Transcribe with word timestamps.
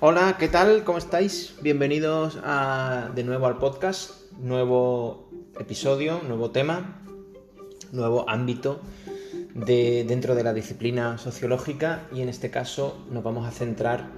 Hola, 0.00 0.36
¿qué 0.38 0.48
tal? 0.48 0.82
¿Cómo 0.82 0.98
estáis? 0.98 1.54
Bienvenidos 1.62 2.36
de 3.14 3.22
nuevo 3.22 3.46
al 3.46 3.58
podcast, 3.58 4.32
nuevo 4.40 5.30
episodio, 5.58 6.20
nuevo 6.26 6.50
tema, 6.50 7.00
nuevo 7.92 8.28
ámbito 8.28 8.80
de, 9.54 10.04
dentro 10.06 10.34
de 10.34 10.42
la 10.42 10.52
disciplina 10.52 11.16
sociológica 11.16 12.08
y 12.12 12.22
en 12.22 12.28
este 12.28 12.50
caso 12.50 13.06
nos 13.12 13.22
vamos 13.22 13.46
a 13.46 13.52
centrar 13.52 14.08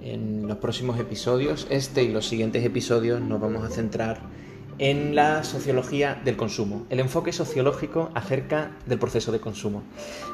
en 0.00 0.46
los 0.46 0.58
próximos 0.58 1.00
episodios, 1.00 1.66
este 1.68 2.04
y 2.04 2.12
los 2.12 2.28
siguientes 2.28 2.64
episodios 2.64 3.20
nos 3.20 3.40
vamos 3.40 3.64
a 3.64 3.70
centrar 3.70 4.20
en 4.78 5.14
la 5.14 5.44
sociología 5.44 6.20
del 6.24 6.36
consumo, 6.36 6.86
el 6.90 7.00
enfoque 7.00 7.32
sociológico 7.32 8.10
acerca 8.14 8.72
del 8.86 8.98
proceso 8.98 9.32
de 9.32 9.40
consumo. 9.40 9.82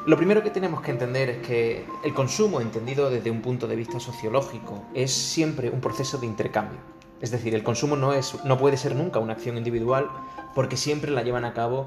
Lo 0.05 0.17
primero 0.17 0.43
que 0.43 0.49
tenemos 0.49 0.81
que 0.81 0.91
entender 0.91 1.29
es 1.29 1.47
que 1.47 1.85
el 2.03 2.13
consumo, 2.13 2.61
entendido 2.61 3.09
desde 3.09 3.31
un 3.31 3.41
punto 3.41 3.67
de 3.67 3.75
vista 3.75 3.99
sociológico, 3.99 4.83
es 4.93 5.11
siempre 5.11 5.69
un 5.69 5.81
proceso 5.81 6.17
de 6.17 6.25
intercambio. 6.25 6.79
Es 7.21 7.29
decir, 7.29 7.53
el 7.53 7.63
consumo 7.63 7.95
no, 7.95 8.13
es, 8.13 8.43
no 8.43 8.57
puede 8.57 8.77
ser 8.77 8.95
nunca 8.95 9.19
una 9.19 9.33
acción 9.33 9.57
individual 9.57 10.07
porque 10.55 10.75
siempre 10.75 11.11
la 11.11 11.21
llevan 11.21 11.45
a 11.45 11.53
cabo 11.53 11.85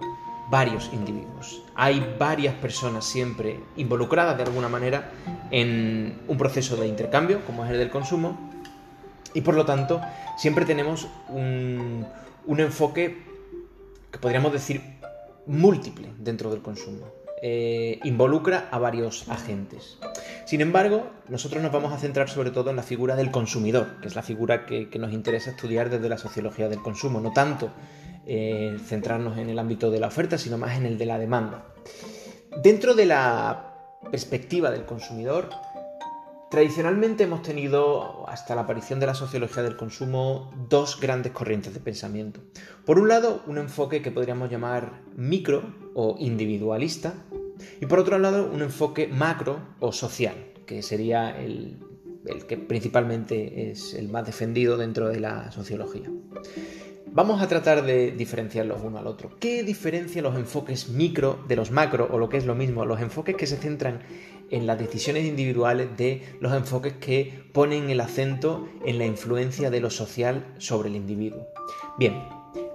varios 0.49 0.91
individuos. 0.93 1.63
Hay 1.75 2.15
varias 2.19 2.55
personas 2.55 3.05
siempre 3.05 3.61
involucradas 3.77 4.37
de 4.37 4.45
alguna 4.45 4.69
manera 4.69 5.11
en 5.51 6.21
un 6.29 6.39
proceso 6.39 6.77
de 6.77 6.87
intercambio, 6.87 7.45
como 7.47 7.65
es 7.65 7.71
el 7.71 7.79
del 7.79 7.91
consumo, 7.91 8.39
y 9.33 9.41
por 9.41 9.55
lo 9.55 9.65
tanto 9.65 10.01
siempre 10.37 10.65
tenemos 10.65 11.09
un, 11.29 12.07
un 12.47 12.61
enfoque 12.61 13.23
que 14.11 14.19
podríamos 14.19 14.53
decir 14.53 14.81
múltiple 15.47 16.09
dentro 16.19 16.51
del 16.51 16.63
consumo. 16.63 17.07
Eh, 17.43 18.01
involucra 18.05 18.69
a 18.71 18.79
varios 18.79 19.29
agentes. 19.29 19.99
Sin 20.47 20.63
embargo, 20.63 21.11
nosotros 21.29 21.63
nos 21.63 21.73
vamos 21.73 21.93
a 21.93 21.99
centrar 21.99 22.31
sobre 22.31 22.51
todo 22.51 22.71
en 22.71 22.77
la 22.77 22.83
figura 22.83 23.17
del 23.17 23.31
consumidor, 23.31 24.01
que 24.01 24.09
es 24.09 24.17
la 24.17 24.23
figura 24.23 24.65
que, 24.65 24.89
nos 24.99 25.13
interesa 25.13 25.51
estudiar 25.51 25.91
desde 25.91 26.09
la 26.09 26.17
sociología 26.17 26.71
del 26.71 26.81
consumo, 26.81 27.21
no 27.21 27.33
tanto 27.33 27.71
eh, 28.25 28.79
centrarnos 28.87 29.37
en 29.37 29.51
el 29.51 29.59
ámbito 29.59 29.91
de 29.91 30.01
la 30.01 30.07
oferta, 30.07 30.39
sino 30.39 30.57
más 30.57 30.79
en 30.79 30.87
el 30.87 30.97
de 30.97 31.05
la 31.05 31.19
demanda. 31.19 31.67
Dentro 32.63 32.95
de 32.95 33.07
la 33.07 33.75
perspectiva 34.11 34.71
del 34.71 34.87
consumidor, 34.87 35.51
Tradicionalmente 36.55 37.25
hemos 37.25 37.43
tenido, 37.43 38.29
hasta 38.29 38.55
la 38.55 38.61
aparición 38.61 39.01
de 39.01 39.07
la 39.07 39.15
sociología 39.15 39.65
del 39.65 39.77
consumo, 39.77 40.53
dos 40.69 41.01
grandes 41.01 41.33
corrientes 41.33 41.75
de 41.75 41.81
pensamiento. 41.81 42.43
Por 42.85 43.01
un 43.01 43.09
lado, 43.09 43.43
un 43.49 43.59
enfoque 43.59 44.03
que 44.03 44.13
podríamos 44.13 44.49
llamar 44.49 45.03
micro 45.17 45.75
o 45.95 46.15
individualista, 46.21 47.15
y 47.81 47.87
por 47.87 47.99
otro 47.99 48.21
lado, 48.21 48.49
un 48.49 48.63
enfoque 48.63 49.09
macro 49.09 49.59
o 49.81 49.91
social, 49.91 50.53
que 50.65 50.83
sería 50.83 51.37
el, 51.37 51.81
que 52.49 52.57
principalmente 52.57 53.71
es 53.71 53.95
el 53.95 54.09
más 54.09 54.27
defendido 54.27 54.77
dentro 54.77 55.09
de 55.09 55.21
la 55.21 55.51
sociología. 55.53 56.11
Vamos 57.07 57.41
a 57.41 57.47
tratar 57.47 57.85
de 57.85 58.11
diferenciarlos 58.11 58.83
uno 58.83 58.99
al 58.99 59.07
otro. 59.07 59.37
¿Qué 59.39 59.63
diferencia 59.63 60.21
los 60.21 60.35
enfoques 60.35 60.89
micro 60.89 61.39
de 61.47 61.55
los 61.55 61.71
macro 61.71 62.09
o 62.11 62.19
lo 62.19 62.29
que 62.29 62.39
es 62.39 62.45
lo 62.45 62.57
mismo, 62.57 62.85
los 62.85 63.01
enfoques 63.01 63.37
que 63.37 63.47
se 63.47 63.57
centran 63.57 64.01
en 64.51 64.67
las 64.67 64.79
decisiones 64.79 65.25
individuales 65.25 65.97
de 65.97 66.23
los 66.41 66.53
enfoques 66.53 66.95
que 66.95 67.45
ponen 67.53 67.89
el 67.89 68.01
acento 68.01 68.69
en 68.85 68.99
la 68.99 69.07
influencia 69.07 69.71
de 69.71 69.81
lo 69.81 69.91
social 69.91 70.55
sobre 70.59 70.89
el 70.89 70.97
individuo. 70.97 71.47
Bien, 71.99 72.15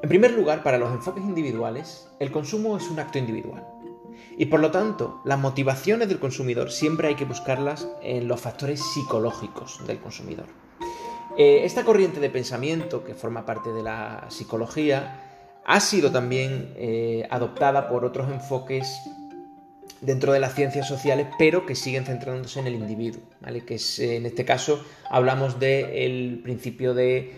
en 0.02 0.08
primer 0.08 0.32
lugar, 0.32 0.64
para 0.64 0.78
los 0.78 0.92
enfoques 0.94 1.24
individuales, 1.24 2.08
el 2.20 2.32
consumo 2.32 2.78
es 2.78 2.90
un 2.90 3.00
acto 3.00 3.18
individual. 3.18 3.66
Y 4.40 4.46
por 4.46 4.62
lo 4.62 4.72
tanto, 4.72 5.20
las 5.26 5.38
motivaciones 5.38 6.08
del 6.08 6.18
consumidor 6.18 6.72
siempre 6.72 7.10
hay 7.10 7.16
que 7.16 7.26
buscarlas 7.26 7.90
en 8.02 8.30
los 8.30 8.40
factores 8.40 8.82
psicológicos 8.82 9.86
del 9.86 10.00
consumidor. 10.00 10.46
Eh, 11.38 11.66
esta 11.66 11.84
corriente 11.84 12.22
de 12.22 12.30
pensamiento 12.30 13.04
que 13.04 13.16
forma 13.16 13.46
parte 13.46 13.74
de 13.74 13.84
la 13.84 14.28
psicología 14.30 15.60
ha 15.66 15.82
sido 15.82 16.10
también 16.10 16.74
eh, 16.78 17.28
adoptada 17.30 17.90
por 17.90 18.06
otros 18.06 18.32
enfoques 18.32 18.90
dentro 20.00 20.32
de 20.32 20.40
las 20.40 20.56
ciencias 20.56 20.88
sociales, 20.88 21.28
pero 21.38 21.66
que 21.66 21.76
siguen 21.76 22.06
centrándose 22.06 22.62
en 22.62 22.68
el 22.68 22.76
individuo, 22.76 23.22
¿vale? 23.42 23.66
Que 23.66 23.76
es, 23.76 24.00
en 24.00 24.26
este 24.26 24.46
caso 24.46 24.82
hablamos 25.10 25.60
del 25.60 26.40
principio 26.44 26.94
de 26.94 27.18
eh, 27.18 27.34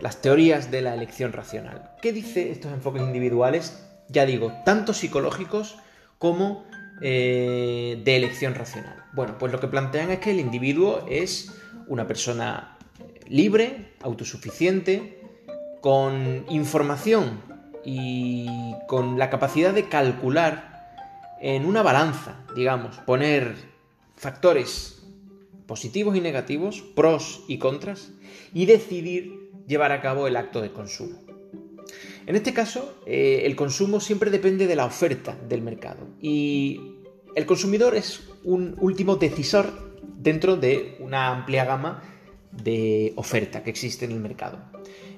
las 0.00 0.22
teorías 0.22 0.70
de 0.70 0.80
la 0.80 0.94
elección 0.94 1.34
racional. 1.34 1.90
¿Qué 2.00 2.14
dice 2.14 2.50
estos 2.50 2.72
enfoques 2.72 3.02
individuales? 3.02 3.78
Ya 4.08 4.24
digo, 4.24 4.54
tanto 4.64 4.94
psicológicos 4.94 5.76
como 6.18 6.64
eh, 7.02 8.00
de 8.04 8.16
elección 8.16 8.54
racional. 8.54 9.04
Bueno, 9.12 9.36
pues 9.38 9.52
lo 9.52 9.60
que 9.60 9.68
plantean 9.68 10.10
es 10.10 10.18
que 10.20 10.30
el 10.30 10.40
individuo 10.40 11.04
es 11.08 11.52
una 11.86 12.06
persona 12.06 12.78
libre, 13.28 13.94
autosuficiente, 14.02 15.20
con 15.80 16.44
información 16.48 17.40
y 17.84 18.74
con 18.88 19.18
la 19.18 19.30
capacidad 19.30 19.72
de 19.72 19.88
calcular 19.88 20.76
en 21.40 21.66
una 21.66 21.82
balanza, 21.82 22.44
digamos, 22.56 22.96
poner 23.00 23.54
factores 24.16 25.02
positivos 25.66 26.16
y 26.16 26.20
negativos, 26.20 26.82
pros 26.94 27.44
y 27.48 27.58
contras, 27.58 28.10
y 28.54 28.66
decidir 28.66 29.50
llevar 29.66 29.92
a 29.92 30.00
cabo 30.00 30.26
el 30.26 30.36
acto 30.36 30.62
de 30.62 30.72
consumo. 30.72 31.25
En 32.26 32.34
este 32.34 32.52
caso, 32.52 32.98
eh, 33.06 33.42
el 33.44 33.54
consumo 33.54 34.00
siempre 34.00 34.30
depende 34.30 34.66
de 34.66 34.74
la 34.74 34.84
oferta 34.84 35.36
del 35.48 35.62
mercado 35.62 36.08
y 36.20 36.96
el 37.36 37.46
consumidor 37.46 37.94
es 37.94 38.28
un 38.42 38.76
último 38.80 39.14
decisor 39.16 39.66
dentro 40.02 40.56
de 40.56 40.96
una 40.98 41.28
amplia 41.28 41.64
gama 41.64 42.02
de 42.50 43.12
oferta 43.14 43.62
que 43.62 43.70
existe 43.70 44.06
en 44.06 44.12
el 44.12 44.18
mercado. 44.18 44.58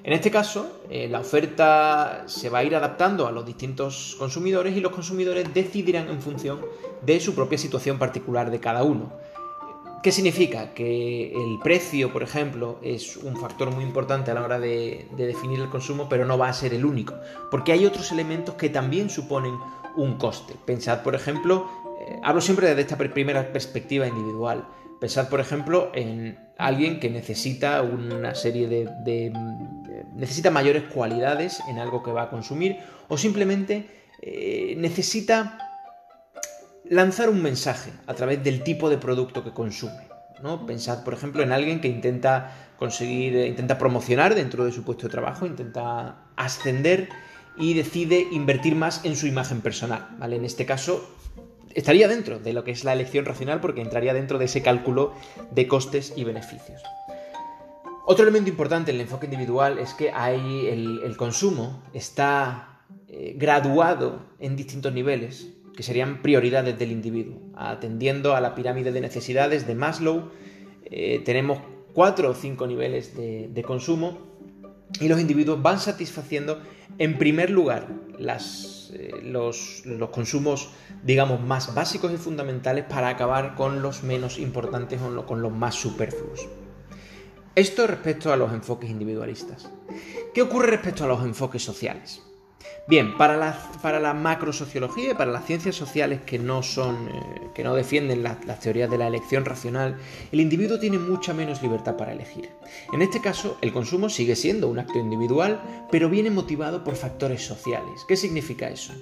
En 0.03 0.13
este 0.13 0.29
caso, 0.29 0.83
eh, 0.89 1.07
la 1.09 1.19
oferta 1.19 2.23
se 2.27 2.49
va 2.49 2.59
a 2.59 2.63
ir 2.63 2.75
adaptando 2.75 3.25
a 3.25 3.31
los 3.31 3.45
distintos 3.45 4.15
consumidores 4.19 4.77
y 4.77 4.79
los 4.79 4.91
consumidores 4.91 5.51
decidirán 5.53 6.09
en 6.09 6.21
función 6.21 6.61
de 7.05 7.19
su 7.19 7.33
propia 7.33 7.57
situación 7.57 7.97
particular 7.97 8.51
de 8.51 8.59
cada 8.59 8.83
uno. 8.83 9.13
¿Qué 10.01 10.13
significa? 10.13 10.73
Que 10.73 11.33
el 11.33 11.59
precio, 11.61 12.13
por 12.13 12.23
ejemplo, 12.23 12.79
es 12.81 13.17
un 13.17 13.35
factor 13.35 13.69
muy 13.71 13.83
importante 13.83 14.31
a 14.31 14.33
la 14.33 14.43
hora 14.43 14.57
de, 14.57 15.07
definir 15.17 15.59
el 15.59 15.69
consumo, 15.69 16.07
pero 16.07 16.25
no 16.25 16.37
va 16.37 16.47
a 16.47 16.53
ser 16.53 16.73
el 16.73 16.85
único, 16.85 17.15
porque 17.51 17.73
hay 17.73 17.85
otros 17.85 18.11
elementos 18.13 18.55
que 18.55 18.69
también 18.69 19.09
suponen 19.09 19.55
un 19.97 20.17
coste. 20.17 20.55
Pensad, 20.65 21.03
por 21.03 21.15
ejemplo, 21.15 21.67
eh, 21.99 22.19
hablo 22.23 22.39
siempre 22.39 22.67
desde 22.67 22.81
esta 22.81 22.97
primera 22.97 23.51
perspectiva 23.51 24.07
individual. 24.07 24.65
Pensad, 25.01 25.27
por 25.27 25.41
ejemplo, 25.41 25.91
en 25.93 26.39
alguien 26.57 27.01
que 27.01 27.09
necesita 27.09 27.81
una 27.81 28.35
serie 28.35 28.67
de, 28.69 29.33
necesita 30.15 30.49
mayores 30.49 30.83
cualidades 30.83 31.59
en 31.67 31.77
algo 31.77 32.03
que 32.03 32.11
va 32.11 32.23
a 32.23 32.29
consumir 32.29 32.77
o 33.09 33.17
simplemente 33.17 33.85
eh, 34.21 34.75
necesita 34.77 35.68
lanzar 36.89 37.29
un 37.29 37.41
mensaje 37.41 37.91
a 38.07 38.13
través 38.13 38.43
del 38.43 38.63
tipo 38.63 38.89
de 38.89 38.97
producto 38.97 39.43
que 39.43 39.51
consume. 39.51 40.07
¿no? 40.41 40.65
Pensad, 40.65 41.03
por 41.03 41.13
ejemplo, 41.13 41.43
en 41.43 41.51
alguien 41.51 41.81
que 41.81 41.87
intenta 41.87 42.73
conseguir, 42.77 43.35
eh, 43.35 43.47
intenta 43.47 43.77
promocionar 43.77 44.35
dentro 44.35 44.65
de 44.65 44.71
su 44.71 44.83
puesto 44.83 45.07
de 45.07 45.11
trabajo, 45.11 45.45
intenta 45.45 46.23
ascender 46.35 47.09
y 47.57 47.73
decide 47.73 48.27
invertir 48.31 48.75
más 48.75 49.05
en 49.05 49.15
su 49.15 49.27
imagen 49.27 49.61
personal. 49.61 50.07
¿vale? 50.17 50.37
En 50.37 50.45
este 50.45 50.65
caso, 50.65 51.09
estaría 51.75 52.07
dentro 52.07 52.39
de 52.39 52.53
lo 52.53 52.63
que 52.63 52.71
es 52.71 52.83
la 52.83 52.93
elección 52.93 53.25
racional 53.25 53.59
porque 53.59 53.81
entraría 53.81 54.13
dentro 54.13 54.39
de 54.39 54.45
ese 54.45 54.61
cálculo 54.61 55.13
de 55.51 55.67
costes 55.67 56.13
y 56.15 56.23
beneficios. 56.23 56.81
Otro 58.05 58.23
elemento 58.23 58.49
importante 58.49 58.89
en 58.89 58.95
el 58.95 59.01
enfoque 59.01 59.27
individual 59.27 59.77
es 59.77 59.93
que 59.93 60.11
hay 60.11 60.65
el, 60.65 61.15
consumo 61.15 61.83
está 61.93 62.81
eh, 63.07 63.35
graduado 63.37 64.25
en 64.39 64.55
distintos 64.55 64.93
niveles, 64.93 65.49
que 65.79 65.83
serían 65.83 66.21
prioridades 66.21 66.77
del 66.77 66.91
individuo. 66.91 67.39
Atendiendo 67.55 68.35
a 68.35 68.41
la 68.41 68.53
pirámide 68.53 68.91
de 68.91 68.99
necesidades 68.99 69.65
de 69.65 69.75
Maslow, 69.75 70.29
eh, 70.83 71.21
tenemos 71.23 71.59
cuatro 71.93 72.31
o 72.31 72.33
cinco 72.33 72.67
niveles 72.67 73.15
de 73.15 73.63
consumo 73.65 74.17
y 74.99 75.07
los 75.07 75.21
individuos 75.21 75.61
van 75.61 75.79
satisfaciendo 75.79 76.59
en 76.97 77.17
primer 77.17 77.49
lugar 77.49 77.87
eh, 78.19 79.21
los, 79.23 79.83
consumos, 80.11 80.69
digamos, 81.01 81.39
más 81.39 81.73
básicos 81.73 82.11
y 82.11 82.17
fundamentales 82.17 82.83
para 82.83 83.07
acabar 83.07 83.55
con 83.55 83.81
los 83.81 84.03
menos 84.03 84.37
importantes 84.37 84.99
o 85.01 85.25
con 85.25 85.41
los 85.41 85.53
más 85.53 85.75
superfluos. 85.75 86.45
Esto 87.55 87.87
respecto 87.87 88.33
a 88.33 88.35
los 88.35 88.51
enfoques 88.51 88.89
individualistas. 88.89 89.71
¿Qué 90.33 90.41
ocurre 90.41 90.67
respecto 90.67 91.05
a 91.05 91.07
los 91.07 91.23
enfoques 91.23 91.63
sociales? 91.63 92.21
Bien, 92.89 93.15
para 93.17 93.37
la, 93.37 93.55
para 93.83 93.99
la 93.99 94.15
macrosociología 94.15 95.11
y 95.11 95.13
para 95.13 95.31
las 95.31 95.45
ciencias 95.45 95.75
sociales 95.75 96.21
que 96.25 96.39
no 96.39 96.63
son, 96.63 97.07
eh, 97.07 97.49
que 97.53 97.63
no 97.63 97.75
defienden 97.75 98.23
las 98.23 98.59
teorías 98.61 98.89
de 98.89 98.97
la 98.97 99.05
elección 99.05 99.45
racional, 99.45 99.99
el 100.31 100.41
individuo 100.41 100.79
tiene 100.79 100.97
mucha 100.97 101.31
menos 101.35 101.61
libertad 101.61 101.97
para 101.97 102.13
elegir. 102.13 102.49
En 102.91 103.03
este 103.03 103.21
caso, 103.21 103.59
el 103.61 103.71
consumo 103.73 104.09
sigue 104.09 104.35
siendo 104.35 104.67
un 104.69 104.79
acto 104.79 104.97
individual, 104.97 105.85
pero 105.91 106.09
viene 106.09 106.31
motivado 106.31 106.83
por 106.83 106.95
factores 106.95 107.45
sociales. 107.45 108.05
¿Qué 108.07 108.15
significa 108.15 108.69
eso? 108.69 108.93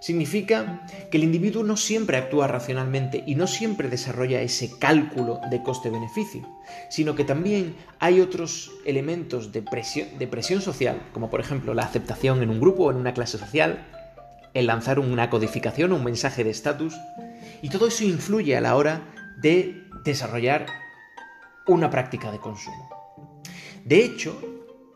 Significa 0.00 0.84
que 1.10 1.16
el 1.16 1.24
individuo 1.24 1.62
no 1.62 1.76
siempre 1.76 2.16
actúa 2.16 2.48
racionalmente 2.48 3.22
y 3.24 3.36
no 3.36 3.46
siempre 3.46 3.88
desarrolla 3.88 4.42
ese 4.42 4.76
cálculo 4.78 5.40
de 5.48 5.62
coste-beneficio, 5.62 6.48
sino 6.90 7.14
que 7.14 7.24
también 7.24 7.76
hay 8.00 8.20
otros 8.20 8.72
elementos 8.84 9.52
de 9.52 9.62
presión, 9.62 10.08
de 10.18 10.26
presión 10.26 10.60
social, 10.60 11.08
como 11.12 11.30
por 11.30 11.40
ejemplo 11.40 11.72
la 11.72 11.84
aceptación 11.84 12.42
en 12.42 12.50
un 12.50 12.60
grupo 12.60 12.86
o 12.86 12.90
en 12.90 12.96
una 12.96 13.14
clase 13.14 13.31
social, 13.38 13.86
el 14.54 14.66
lanzar 14.66 14.98
una 14.98 15.30
codificación 15.30 15.92
un 15.92 16.04
mensaje 16.04 16.44
de 16.44 16.50
estatus, 16.50 16.94
y 17.62 17.68
todo 17.68 17.86
eso 17.86 18.04
influye 18.04 18.56
a 18.56 18.60
la 18.60 18.76
hora 18.76 19.02
de 19.40 19.84
desarrollar 20.04 20.66
una 21.66 21.90
práctica 21.90 22.30
de 22.30 22.38
consumo. 22.38 22.90
De 23.84 24.04
hecho, 24.04 24.40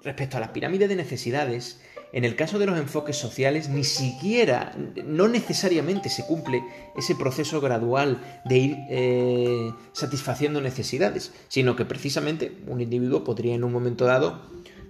respecto 0.03 0.37
a 0.37 0.41
las 0.41 0.51
pirámides 0.51 0.89
de 0.89 0.97
necesidades, 0.97 1.81
en 2.13 2.25
el 2.25 2.37
caso 2.37 2.59
de 2.59 2.67
los 2.67 2.79
enfoques 2.79 3.17
sociales, 3.17 3.69
ni 3.69 3.85
siquiera, 3.85 4.73
no 5.05 5.29
necesariamente 5.29 6.09
se 6.09 6.25
cumple 6.25 6.63
ese 6.97 7.15
proceso 7.15 7.61
gradual 7.61 8.21
de 8.45 8.57
ir 8.57 8.77
eh, 8.89 9.73
satisfaciendo 9.93 10.61
necesidades, 10.61 11.33
sino 11.49 11.77
que 11.77 11.85
precisamente 11.85 12.57
un 12.67 12.81
individuo 12.81 13.25
podría 13.25 13.55
en 13.55 13.65
un 13.65 13.73
momento 13.73 14.05
dado 14.05 14.41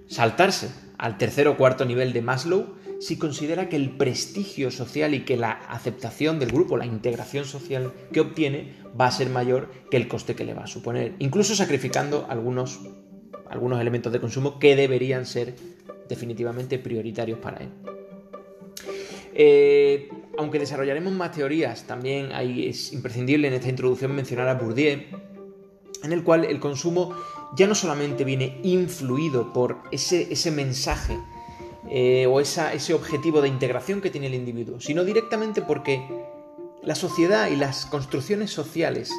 saltarse 0.09 0.71
al 0.99 1.19
tercer 1.19 1.49
o 1.49 1.57
cuarto 1.57 1.85
nivel 1.85 2.13
de 2.13 2.23
Maslow 2.23 2.77
si 3.01 3.19
considera 3.19 3.69
que 3.69 3.77
el 3.77 3.91
prestigio 3.91 4.71
social 4.71 5.15
y 5.15 5.25
que 5.25 5.37
la 5.37 5.53
aceptación 5.53 6.39
del 6.39 6.51
grupo, 6.51 6.77
la 6.77 6.87
integración 6.87 7.45
social 7.45 7.93
que 8.13 8.21
obtiene, 8.21 8.75
va 8.99 9.07
a 9.07 9.11
ser 9.11 9.29
mayor 9.29 9.71
que 9.91 9.97
el 9.97 10.09
coste 10.09 10.35
que 10.35 10.45
le 10.45 10.55
va 10.55 10.65
a 10.65 10.67
suponer, 10.67 11.15
incluso 11.19 11.55
sacrificando 11.55 12.27
algunos, 12.29 12.81
algunos 13.51 13.81
elementos 13.81 14.13
de 14.13 14.21
consumo 14.21 14.59
que 14.59 14.77
deberían 14.77 15.27
ser 15.27 15.55
definitivamente 16.09 16.79
prioritarios 16.79 17.39
para 17.39 17.59
él. 17.59 17.69
Eh, 19.35 20.09
aunque 20.39 20.59
desarrollaremos 20.59 21.13
más 21.13 21.33
teorías, 21.33 21.87
también 21.87 22.31
es 22.33 22.93
imprescindible 22.93 23.49
en 23.49 23.55
esta 23.55 23.69
introducción 23.69 24.15
mencionar 24.15 24.49
a 24.49 24.55
Bourdieu, 24.55 25.03
en 26.03 26.13
el 26.13 26.23
cual 26.23 26.45
el 26.45 26.59
consumo 26.61 27.15
ya 27.55 27.67
no 27.67 27.75
solamente 27.75 28.25
viene 28.25 28.61
influido 28.63 29.53
por 29.53 29.79
ese, 29.93 30.33
ese 30.33 30.51
mensaje 30.51 31.19
eh, 31.89 32.27
o 32.27 32.41
ese 32.41 32.95
objetivo 32.95 33.41
de 33.41 33.49
integración 33.49 34.01
que 34.01 34.11
tiene 34.11 34.27
el 34.27 34.35
individuo, 34.35 34.81
sino 34.81 35.05
directamente 35.05 35.63
porque 35.63 36.27
la 36.83 36.95
sociedad 36.95 37.49
y 37.49 37.57
las 37.57 37.87
construcciones 37.87 38.51
sociales 38.51 39.11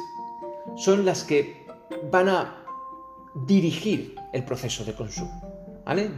son 0.76 1.04
las 1.04 1.24
que 1.24 1.66
van 2.10 2.28
a 2.28 2.64
dirigir 3.46 4.16
el 4.32 4.44
proceso 4.44 4.84
de 4.84 4.94
consumo. 4.94 5.58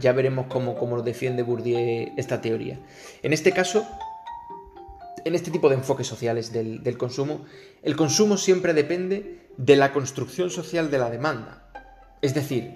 Ya 0.01 0.11
veremos 0.11 0.47
cómo, 0.47 0.75
lo 0.97 1.01
defiende 1.01 1.43
Bourdieu 1.43 2.11
esta 2.17 2.41
teoría. 2.41 2.77
En 3.23 3.31
este 3.31 3.53
caso, 3.53 3.87
en 5.23 5.33
este 5.33 5.49
tipo 5.49 5.69
de 5.69 5.75
enfoques 5.75 6.07
sociales 6.07 6.51
del, 6.51 6.83
del 6.83 6.97
consumo, 6.97 7.45
el 7.81 7.95
consumo 7.95 8.35
siempre 8.35 8.73
depende 8.73 9.49
de 9.55 9.75
la 9.77 9.93
construcción 9.93 10.49
social 10.49 10.91
de 10.91 10.97
la 10.97 11.09
demanda. 11.09 11.60
Es 12.21 12.33
decir, 12.33 12.75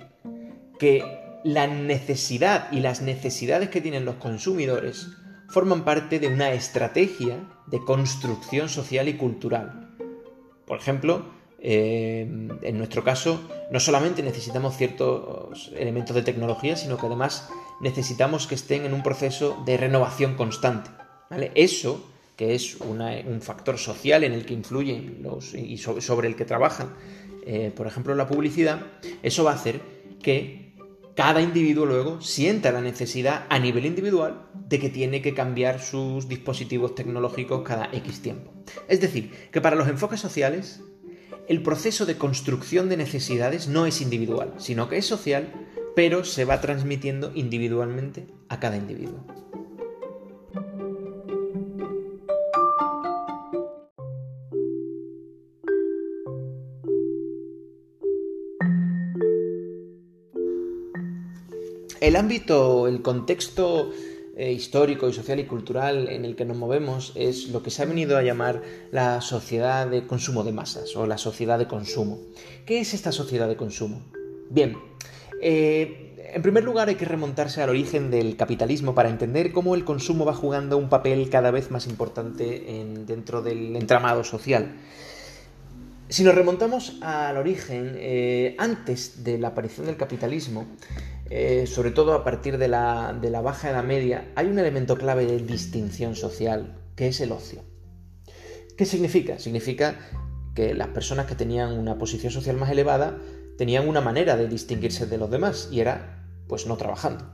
que 0.80 1.04
la 1.44 1.68
necesidad 1.68 2.72
y 2.72 2.80
las 2.80 3.02
necesidades 3.02 3.70
que 3.70 3.82
tienen 3.82 4.06
los 4.06 4.16
consumidores 4.16 5.08
forman 5.50 5.86
parte 5.86 6.20
de 6.20 6.28
una 6.28 6.52
estrategia 6.54 7.38
de 7.68 7.80
construcción 7.80 8.68
social 8.68 9.08
y 9.08 9.14
cultural. 9.14 9.96
Por 10.66 10.80
ejemplo, 10.80 11.26
eh, 11.60 12.22
en 12.62 12.78
nuestro 12.78 13.04
caso, 13.04 13.42
no 13.72 13.80
solamente 13.80 14.24
necesitamos 14.24 14.78
ciertos 14.78 15.72
elementos 15.76 16.16
de 16.16 16.24
tecnología, 16.24 16.76
sino 16.76 16.98
que 16.98 17.06
además 17.06 17.50
necesitamos 17.82 18.48
que 18.48 18.56
estén 18.56 18.86
en 18.86 18.94
un 18.94 19.04
proceso 19.04 19.62
de 19.66 19.78
renovación 19.78 20.36
constante. 20.36 20.90
Eso, 21.54 22.08
que 22.36 22.56
es 22.56 22.76
un 22.82 23.42
factor 23.42 23.78
social 23.78 24.24
en 24.24 24.34
el 24.34 24.46
que 24.46 24.54
influyen 24.54 25.26
y 25.54 25.78
sobre 25.78 26.28
el 26.28 26.36
que 26.36 26.46
trabajan, 26.46 26.90
eh, 27.46 27.72
por 27.76 27.88
ejemplo, 27.88 28.16
la 28.16 28.28
publicidad, 28.28 28.82
eso 29.24 29.44
va 29.44 29.52
a 29.52 29.56
hacer 29.56 29.82
que 30.22 30.74
cada 31.16 31.42
individuo 31.42 31.86
luego 31.86 32.22
sienta 32.22 32.72
la 32.72 32.82
necesidad 32.82 33.46
a 33.50 33.60
nivel 33.60 33.86
individual 33.86 34.48
de 34.68 34.80
que 34.80 34.90
tiene 34.90 35.22
que 35.22 35.34
cambiar 35.34 35.80
sus 35.80 36.28
dispositivos 36.28 36.96
tecnológicos 36.96 37.62
cada 37.64 37.86
X 37.94 38.22
tiempo. 38.22 38.52
Es 38.88 39.00
decir, 39.00 39.32
que 39.52 39.62
para 39.62 39.76
los 39.76 39.88
enfoques 39.88 40.20
sociales 40.20 40.82
el 41.48 41.62
proceso 41.62 42.06
de 42.06 42.18
construcción 42.18 42.90
de 42.90 42.98
necesidades 42.98 43.68
no 43.68 43.86
es 43.86 44.02
individual, 44.02 44.54
sino 44.58 44.90
que 44.90 44.98
es 44.98 45.06
social, 45.06 45.54
pero 45.96 46.24
se 46.24 46.44
va 46.44 46.60
transmitiendo 46.60 47.32
individualmente 47.36 48.28
a 48.50 48.60
cada 48.60 48.78
individuo. 48.78 49.24
El 62.06 62.18
ámbito, 62.18 62.88
el 62.88 63.02
contexto 63.02 63.90
eh, 64.38 64.52
histórico 64.52 65.10
y 65.10 65.14
social 65.14 65.40
y 65.40 65.46
cultural 65.46 66.08
en 66.10 66.24
el 66.24 66.36
que 66.36 66.46
nos 66.46 66.56
movemos 66.56 67.12
es 67.16 67.50
lo 67.50 67.64
que 67.64 67.72
se 67.72 67.82
ha 67.82 67.86
venido 67.86 68.16
a 68.16 68.22
llamar 68.22 68.62
la 68.92 69.22
sociedad 69.22 69.88
de 69.88 70.06
consumo 70.06 70.44
de 70.44 70.52
masas 70.52 70.96
o 70.96 71.08
la 71.08 71.18
sociedad 71.18 71.58
de 71.58 71.68
consumo. 71.68 72.20
¿Qué 72.68 72.80
es 72.80 72.94
esta 72.94 73.12
sociedad 73.12 73.48
de 73.48 73.56
consumo? 73.56 74.04
Bien, 74.52 74.78
eh, 75.42 76.14
en 76.32 76.44
primer 76.44 76.64
lugar 76.64 76.90
hay 76.90 76.96
que 76.96 77.06
remontarse 77.06 77.64
al 77.64 77.70
origen 77.72 78.12
del 78.12 78.38
capitalismo 78.38 78.94
para 78.94 79.10
entender 79.10 79.52
cómo 79.52 79.74
el 79.74 79.84
consumo 79.84 80.26
va 80.26 80.36
jugando 80.36 80.78
un 80.78 80.90
papel 80.90 81.28
cada 81.32 81.50
vez 81.50 81.72
más 81.72 81.88
importante 81.88 82.86
dentro 83.08 83.42
del 83.42 83.76
entramado 83.76 84.24
social. 84.24 84.76
Si 86.08 86.24
nos 86.24 86.36
remontamos 86.36 87.00
al 87.02 87.36
origen, 87.36 87.96
eh, 87.96 88.56
antes 88.60 89.24
de 89.24 89.40
la 89.40 89.48
aparición 89.48 89.88
del 89.88 89.98
capitalismo, 89.98 90.68
eh, 91.30 91.66
sobre 91.66 91.92
todo 91.92 92.14
a 92.14 92.24
partir 92.24 92.58
de 92.58 92.68
la, 92.68 93.42
baja 93.44 93.72
edad 93.72 93.84
media, 93.84 94.32
hay 94.36 94.48
un 94.48 94.60
elemento 94.60 94.98
clave 94.98 95.26
de 95.26 95.40
distinción 95.40 96.16
social, 96.16 96.78
que 96.96 97.08
es 97.08 97.20
el 97.20 97.32
ocio. 97.32 97.64
¿Qué 98.78 98.86
significa? 98.86 99.40
Significa 99.40 99.96
que 100.54 100.74
las 100.74 100.90
personas 100.90 101.26
que 101.26 101.36
tenían 101.36 101.78
una 101.78 101.98
posición 101.98 102.32
social 102.32 102.58
más 102.58 102.70
elevada 102.70 103.18
tenían 103.58 103.88
una 103.88 104.02
manera 104.02 104.38
de 104.38 104.48
distinguirse 104.48 105.08
de 105.08 105.18
los 105.18 105.32
demás 105.32 105.70
y 105.72 105.80
era 105.80 106.28
pues 106.48 106.68
no 106.68 106.78
trabajando. 106.78 107.26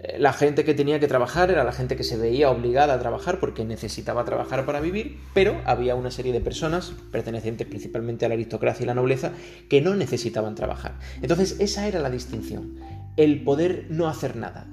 Eh, 0.00 0.18
la 0.18 0.32
gente 0.32 0.64
que 0.64 0.74
tenía 0.74 0.98
que 0.98 1.06
trabajar 1.06 1.50
era 1.50 1.62
la 1.62 1.72
gente 1.72 1.94
que 1.94 2.02
se 2.02 2.16
veía 2.16 2.50
obligada 2.50 2.94
a 2.94 2.98
trabajar 2.98 3.38
porque 3.38 3.64
necesitaba 3.64 4.24
trabajar 4.24 4.66
para 4.66 4.80
vivir, 4.80 5.20
pero 5.32 5.60
había 5.64 5.94
una 5.94 6.10
serie 6.10 6.32
de 6.32 6.40
personas, 6.40 6.92
pertenecientes 7.12 7.68
principalmente 7.68 8.24
a 8.24 8.28
la 8.28 8.34
aristocracia 8.34 8.82
y 8.82 8.86
la 8.86 8.94
nobleza, 8.94 9.32
que 9.68 9.80
no 9.80 9.94
necesitaban 9.94 10.56
trabajar. 10.56 10.98
Entonces 11.20 11.56
esa 11.60 11.86
era 11.86 12.00
la 12.00 12.10
distinción 12.10 12.78
el 13.16 13.42
poder 13.44 13.86
no 13.90 14.08
hacer 14.08 14.36
nada, 14.36 14.66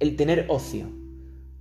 el 0.00 0.16
tener 0.16 0.46
ocio, 0.48 0.88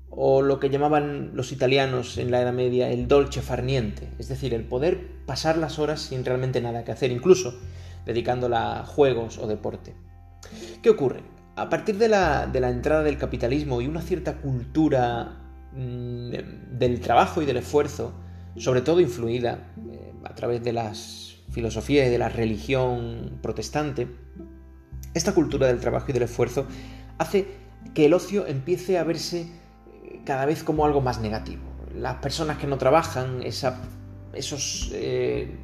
o 0.09 0.41
lo 0.41 0.59
que 0.59 0.69
llamaban 0.69 1.31
los 1.33 1.51
italianos 1.51 2.17
en 2.17 2.29
la 2.29 2.41
Edad 2.41 2.53
Media 2.53 2.89
el 2.91 3.07
dolce 3.07 3.41
farniente, 3.41 4.09
es 4.19 4.27
decir, 4.27 4.53
el 4.53 4.63
poder 4.63 5.07
pasar 5.25 5.57
las 5.57 5.79
horas 5.79 6.01
sin 6.01 6.23
realmente 6.23 6.61
nada 6.61 6.83
que 6.83 6.91
hacer, 6.91 7.11
incluso 7.11 7.59
dedicándola 8.05 8.81
a 8.81 8.85
juegos 8.85 9.37
o 9.39 9.47
deporte. 9.47 9.95
¿Qué 10.81 10.89
ocurre? 10.89 11.21
A 11.55 11.69
partir 11.69 11.97
de 11.97 12.09
la, 12.09 12.49
entrada 12.53 13.03
del 13.03 13.17
capitalismo 13.17 13.81
y 13.81 13.87
una 13.87 14.01
cierta 14.01 14.37
cultura 14.37 15.39
mm, 15.71 16.29
del 16.77 16.99
trabajo 16.99 17.41
y 17.41 17.45
del 17.45 17.57
esfuerzo, 17.57 18.13
sobre 18.57 18.81
todo 18.81 18.99
influida 18.99 19.71
eh, 19.89 20.13
a 20.23 20.35
través 20.35 20.63
de 20.63 20.73
las 20.73 21.37
filosofías 21.51 22.07
y 22.07 22.09
de 22.09 22.17
la 22.17 22.29
religión 22.29 23.39
protestante, 23.41 24.07
esta 25.13 25.34
cultura 25.34 25.67
del 25.67 25.79
trabajo 25.79 26.08
y 26.10 26.13
del 26.13 26.24
esfuerzo 26.24 26.65
hace 27.17 27.48
que 27.93 28.05
el 28.05 28.13
ocio 28.13 28.48
empiece 28.48 28.98
a 28.98 29.03
verse 29.03 29.41
eh, 30.03 30.22
cada 30.25 30.46
vez 30.46 30.63
como 30.63 30.86
algo 30.86 31.01
más 31.01 31.20
negativo. 31.20 31.62
Las 31.96 32.15
personas 32.15 32.58
que 32.58 32.67
no 32.67 32.77
trabajan, 32.77 33.43
esos 33.43 34.89
eh, 34.93 35.55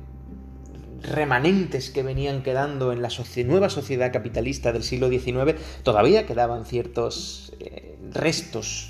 remanentes 1.01 1.89
que 1.89 2.03
venían 2.03 2.43
quedando 2.43 2.91
en 2.91 3.01
la 3.01 3.09
nueva 3.45 3.69
sociedad 3.69 4.11
capitalista 4.13 4.71
del 4.71 4.83
siglo 4.83 5.09
XIX, 5.09 5.55
todavía 5.83 6.25
quedaban 6.25 6.65
ciertos 6.65 7.53
eh, 7.59 7.97
restos 8.11 8.89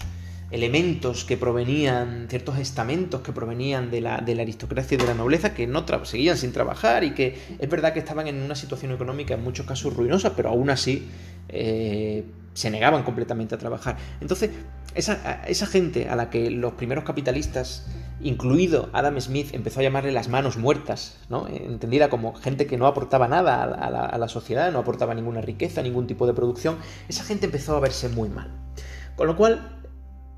elementos 0.52 1.26
que 1.26 1.38
provenían, 1.38 2.28
ciertos 2.30 2.58
estamentos 2.58 3.22
que 3.22 3.32
provenían 3.32 3.92
de 3.92 4.02
la, 4.02 4.16
aristocracia 4.16 4.96
y 4.96 4.98
de 4.98 5.06
la 5.06 5.14
nobleza 5.14 5.54
que 5.54 5.68
no 5.68 5.86
seguían 6.04 6.38
sin 6.38 6.52
trabajar 6.52 7.04
y 7.04 7.14
que 7.14 7.38
es 7.60 7.70
verdad 7.70 7.94
que 7.94 8.00
estaban 8.00 8.28
en 8.28 8.42
una 8.42 8.56
situación 8.56 8.92
económica 8.92 9.36
en 9.36 9.44
muchos 9.44 9.66
casos 9.66 9.96
ruinosa, 9.96 10.36
pero 10.36 10.50
aún 10.50 10.70
así 10.70 11.08
eh, 11.50 12.24
se 12.54 12.70
negaban 12.70 13.04
completamente 13.04 13.56
a 13.56 13.58
trabajar. 13.58 13.98
Entonces, 14.22 14.52
esa, 14.96 15.44
esa 15.48 15.66
gente 15.68 16.10
a 16.10 16.16
la 16.16 16.30
que 16.30 16.50
los 16.50 16.74
primeros 16.74 17.04
capitalistas, 17.04 17.88
incluido 18.22 18.90
Adam 18.92 19.20
Smith, 19.22 19.54
empezó 19.54 19.82
a 19.82 19.84
llamarle 19.84 20.12
las 20.12 20.30
manos 20.30 20.58
muertas, 20.58 21.20
¿no? 21.30 21.48
entendida 21.48 22.10
como 22.10 22.34
gente 22.34 22.66
que 22.66 22.78
no 22.78 22.88
aportaba 22.88 23.28
nada 23.28 23.66
la, 23.68 24.06
a 24.06 24.18
la 24.18 24.28
sociedad, 24.28 24.72
no 24.72 24.80
aportaba 24.80 25.14
ninguna 25.14 25.42
riqueza, 25.42 25.84
ningún 25.84 26.08
tipo 26.08 26.26
de 26.26 26.34
producción, 26.34 26.78
esa 27.08 27.24
gente 27.24 27.46
empezó 27.46 27.78
a 27.78 27.80
verse 27.80 28.10
muy 28.10 28.30
mal. 28.30 28.52
Con 29.16 29.28
lo 29.28 29.36
cual, 29.36 29.79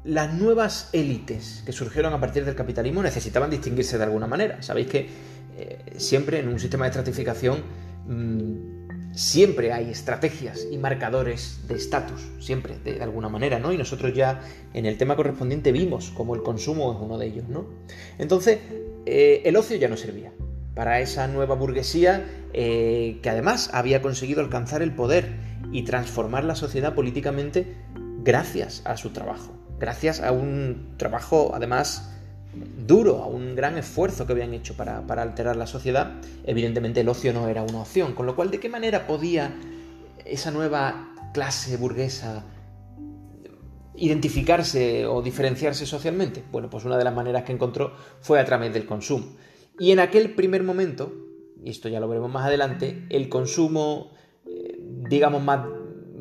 las 0.03 0.33
nuevas 0.33 0.89
élites 0.93 1.63
que 1.65 1.71
surgieron 1.71 2.13
a 2.13 2.19
partir 2.19 2.45
del 2.45 2.55
capitalismo 2.55 3.03
necesitaban 3.03 3.49
distinguirse 3.49 3.97
de 3.97 4.03
alguna 4.03 4.27
manera. 4.27 4.61
Sabéis 4.61 4.87
que 4.87 5.09
eh, 5.57 5.79
siempre 5.97 6.39
en 6.39 6.47
un 6.47 6.59
sistema 6.59 6.85
de 6.85 6.89
estratificación 6.89 7.63
mmm, 8.07 9.13
siempre 9.13 9.73
hay 9.73 9.91
estrategias 9.91 10.65
y 10.71 10.77
marcadores 10.77 11.59
de 11.67 11.75
estatus, 11.75 12.21
siempre, 12.39 12.77
de, 12.83 12.93
de, 12.93 13.03
alguna 13.03 13.29
manera, 13.29 13.59
¿no? 13.59 13.73
Y 13.73 13.77
nosotros 13.77 14.13
ya 14.13 14.41
en 14.73 14.85
el 14.85 14.97
tema 14.97 15.15
correspondiente 15.15 15.71
vimos 15.71 16.11
como 16.11 16.33
el 16.35 16.43
consumo 16.43 16.93
es 16.93 16.99
uno 17.01 17.17
de 17.17 17.27
ellos, 17.27 17.49
¿no? 17.49 17.65
Entonces, 18.17 18.59
eh, 19.05 19.41
el 19.45 19.55
ocio 19.55 19.77
ya 19.77 19.87
no 19.87 19.97
servía 19.97 20.31
para 20.75 21.01
esa 21.01 21.27
nueva 21.27 21.55
burguesía 21.55 22.25
eh, 22.53 23.19
que 23.21 23.29
además 23.29 23.69
había 23.73 24.01
conseguido 24.01 24.41
alcanzar 24.41 24.81
el 24.81 24.93
poder 24.93 25.29
y 25.71 25.83
transformar 25.83 26.43
la 26.43 26.55
sociedad 26.55 26.93
políticamente 26.93 27.75
gracias 28.23 28.81
a 28.85 28.97
su 28.97 29.11
trabajo, 29.11 29.53
gracias 29.81 30.21
a 30.21 30.31
un 30.31 30.93
trabajo 30.95 31.51
además 31.53 32.09
duro, 32.87 33.23
a 33.23 33.27
un 33.27 33.55
gran 33.55 33.77
esfuerzo 33.77 34.25
que 34.25 34.33
habían 34.33 34.53
hecho 34.53 34.75
para, 34.75 35.05
para, 35.07 35.23
alterar 35.23 35.55
la 35.55 35.67
sociedad, 35.67 36.21
evidentemente 36.45 37.01
el 37.01 37.09
ocio 37.09 37.33
no 37.33 37.47
era 37.47 37.63
una 37.63 37.81
opción. 37.81 38.13
Con 38.13 38.25
lo 38.25 38.35
cual, 38.35 38.51
¿de 38.51 38.59
qué 38.59 38.69
manera 38.69 39.07
podía 39.07 39.53
esa 40.25 40.51
nueva 40.51 41.09
clase 41.33 41.77
burguesa 41.77 42.45
identificarse 43.95 45.05
o 45.05 45.21
diferenciarse 45.21 45.85
socialmente? 45.85 46.43
Bueno, 46.51 46.69
pues 46.69 46.85
una 46.85 46.97
de 46.97 47.03
las 47.03 47.13
maneras 47.13 47.43
que 47.43 47.53
encontró 47.53 47.93
fue 48.21 48.39
a 48.39 48.45
través 48.45 48.73
del 48.73 48.85
consumo. 48.85 49.35
Y 49.79 49.91
en 49.91 49.99
aquel 49.99 50.33
primer 50.35 50.63
momento, 50.63 51.13
y 51.63 51.69
esto 51.69 51.89
ya 51.89 51.99
lo 51.99 52.07
veremos 52.07 52.31
más 52.31 52.45
adelante, 52.45 53.05
el 53.09 53.29
consumo, 53.29 54.11
eh, 54.45 54.77
digamos, 55.09 55.41
más, 55.41 55.65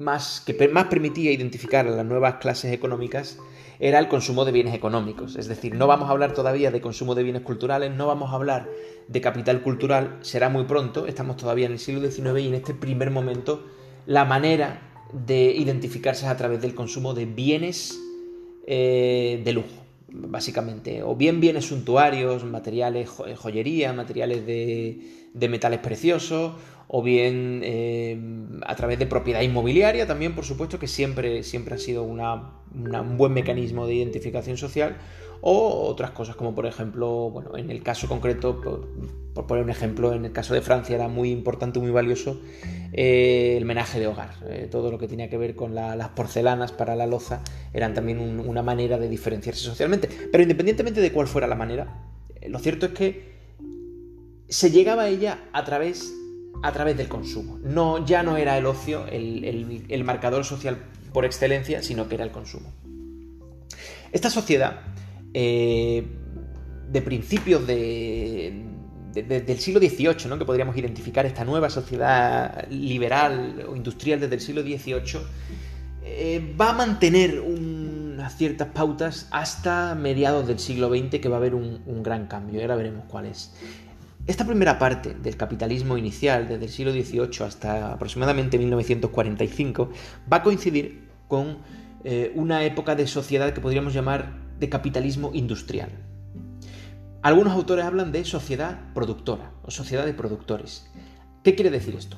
más, 0.00 0.42
que 0.44 0.68
más 0.68 0.86
permitía 0.86 1.30
identificar 1.30 1.86
a 1.86 1.90
las 1.90 2.04
nuevas 2.04 2.36
clases 2.36 2.72
económicas 2.72 3.38
era 3.78 3.98
el 3.98 4.08
consumo 4.08 4.44
de 4.44 4.52
bienes 4.52 4.74
económicos. 4.74 5.36
Es 5.36 5.48
decir, 5.48 5.74
no 5.74 5.86
vamos 5.86 6.08
a 6.08 6.12
hablar 6.12 6.34
todavía 6.34 6.70
de 6.70 6.80
consumo 6.80 7.14
de 7.14 7.22
bienes 7.22 7.42
culturales, 7.42 7.90
no 7.94 8.06
vamos 8.06 8.30
a 8.30 8.34
hablar 8.34 8.68
de 9.08 9.20
capital 9.20 9.62
cultural, 9.62 10.18
será 10.20 10.48
muy 10.48 10.64
pronto, 10.64 11.06
estamos 11.06 11.36
todavía 11.36 11.66
en 11.66 11.72
el 11.72 11.78
siglo 11.78 12.08
XIX 12.08 12.40
y 12.40 12.48
en 12.48 12.54
este 12.54 12.74
primer 12.74 13.10
momento 13.10 13.64
la 14.06 14.24
manera 14.24 14.82
de 15.12 15.52
identificarse 15.52 16.26
es 16.26 16.30
a 16.30 16.36
través 16.36 16.60
del 16.60 16.74
consumo 16.74 17.14
de 17.14 17.24
bienes 17.24 17.98
eh, 18.66 19.40
de 19.44 19.52
lujo, 19.52 19.84
básicamente, 20.12 21.02
o 21.02 21.16
bien 21.16 21.40
bienes 21.40 21.66
suntuarios, 21.66 22.44
materiales, 22.44 23.08
joyería, 23.08 23.92
materiales 23.94 24.46
de, 24.46 25.28
de 25.32 25.48
metales 25.48 25.80
preciosos, 25.80 26.52
o 26.92 27.02
bien 27.02 27.60
eh, 27.62 28.18
a 28.66 28.74
través 28.74 28.98
de 28.98 29.06
propiedad 29.06 29.42
inmobiliaria 29.42 30.08
también, 30.08 30.34
por 30.34 30.44
supuesto, 30.44 30.80
que 30.80 30.88
siempre, 30.88 31.44
siempre 31.44 31.76
ha 31.76 31.78
sido 31.78 32.02
una, 32.02 32.54
un 32.74 33.16
buen 33.16 33.32
mecanismo 33.32 33.86
de 33.86 33.94
identificación 33.94 34.56
social, 34.56 34.96
o 35.40 35.86
otras 35.86 36.10
cosas 36.10 36.34
como 36.34 36.52
por 36.52 36.66
ejemplo, 36.66 37.30
bueno, 37.30 37.56
en 37.56 37.70
el 37.70 37.84
caso 37.84 38.08
concreto, 38.08 38.60
por, 39.34 39.46
poner 39.46 39.62
un 39.62 39.70
ejemplo, 39.70 40.12
en 40.12 40.24
el 40.24 40.32
caso 40.32 40.52
de 40.52 40.62
Francia 40.62 40.96
era 40.96 41.06
muy 41.06 41.30
importante, 41.30 41.78
muy 41.78 41.92
valioso 41.92 42.40
eh, 42.92 43.54
el 43.56 43.66
menaje 43.66 44.00
de 44.00 44.08
hogar, 44.08 44.34
eh, 44.48 44.66
todo 44.68 44.90
lo 44.90 44.98
que 44.98 45.06
tenía 45.06 45.30
que 45.30 45.38
ver 45.38 45.54
con 45.54 45.76
la, 45.76 45.94
las 45.94 46.08
porcelanas 46.08 46.72
para 46.72 46.96
la 46.96 47.06
loza 47.06 47.44
eran 47.72 47.94
también 47.94 48.18
un, 48.18 48.40
una 48.40 48.64
manera 48.64 48.98
de 48.98 49.08
diferenciarse 49.08 49.62
socialmente, 49.62 50.08
pero 50.32 50.42
independientemente 50.42 51.00
de 51.00 51.12
cuál 51.12 51.28
fuera 51.28 51.46
la 51.46 51.54
manera, 51.54 52.02
lo 52.48 52.58
cierto 52.58 52.86
es 52.86 52.92
que 52.92 53.30
se 54.48 54.72
llegaba 54.72 55.04
a 55.04 55.08
ella 55.08 55.38
a 55.52 55.64
través 55.64 56.12
a 56.62 56.72
través 56.72 56.96
del 56.96 57.08
consumo. 57.08 57.58
No, 57.62 58.04
ya 58.04 58.22
no 58.22 58.36
era 58.36 58.56
el 58.58 58.66
ocio 58.66 59.06
el, 59.06 59.44
el, 59.44 59.84
el, 59.88 60.04
marcador 60.04 60.44
social 60.44 60.78
por 61.12 61.24
excelencia, 61.24 61.82
sino 61.82 62.08
que 62.08 62.16
era 62.16 62.24
el 62.24 62.30
consumo. 62.30 62.72
Esta 64.12 64.30
sociedad, 64.30 64.80
eh, 65.32 66.04
de 66.90 67.02
principios 67.02 67.66
de, 67.66 68.64
de, 69.12 69.22
de, 69.22 69.40
del 69.40 69.58
siglo 69.58 69.80
XVIII, 69.80 70.28
¿no? 70.28 70.38
que 70.38 70.44
podríamos 70.44 70.76
identificar 70.76 71.24
esta 71.26 71.44
nueva 71.44 71.70
sociedad 71.70 72.68
liberal 72.68 73.64
o 73.68 73.76
industrial 73.76 74.20
desde 74.20 74.34
el 74.34 74.40
siglo 74.40 74.62
XVIII, 74.62 75.20
eh, 76.02 76.54
va 76.60 76.70
a 76.70 76.72
mantener 76.72 77.40
un, 77.40 78.00
unas 78.20 78.36
ciertas 78.36 78.68
pautas 78.68 79.28
hasta 79.30 79.94
mediados 79.94 80.46
del 80.46 80.58
siglo 80.58 80.90
XX, 80.90 81.20
que 81.20 81.28
va 81.28 81.36
a 81.36 81.38
haber 81.38 81.54
un, 81.54 81.80
un 81.86 82.02
gran 82.02 82.26
cambio, 82.26 82.58
y 82.58 82.62
ahora 82.62 82.76
veremos 82.76 83.04
cuál 83.08 83.26
es. 83.26 83.52
Esta 84.30 84.46
primera 84.46 84.78
parte 84.78 85.14
del 85.14 85.36
capitalismo 85.36 85.98
inicial, 85.98 86.46
desde 86.46 86.66
el 86.66 86.70
siglo 86.70 86.92
XVIII 86.92 87.44
hasta 87.44 87.94
aproximadamente 87.94 88.58
1945, 88.58 89.90
va 90.32 90.36
a 90.36 90.42
coincidir 90.44 91.08
con 91.26 91.58
eh, 92.04 92.30
una 92.36 92.62
época 92.62 92.94
de 92.94 93.08
sociedad 93.08 93.52
que 93.52 93.60
podríamos 93.60 93.92
llamar 93.92 94.38
de 94.60 94.68
capitalismo 94.68 95.32
industrial. 95.34 95.90
Algunos 97.22 97.54
autores 97.54 97.84
hablan 97.84 98.12
de 98.12 98.24
sociedad 98.24 98.78
productora 98.94 99.50
o 99.64 99.72
sociedad 99.72 100.06
de 100.06 100.14
productores. 100.14 100.88
¿Qué 101.42 101.56
quiere 101.56 101.72
decir 101.72 101.96
esto? 101.96 102.16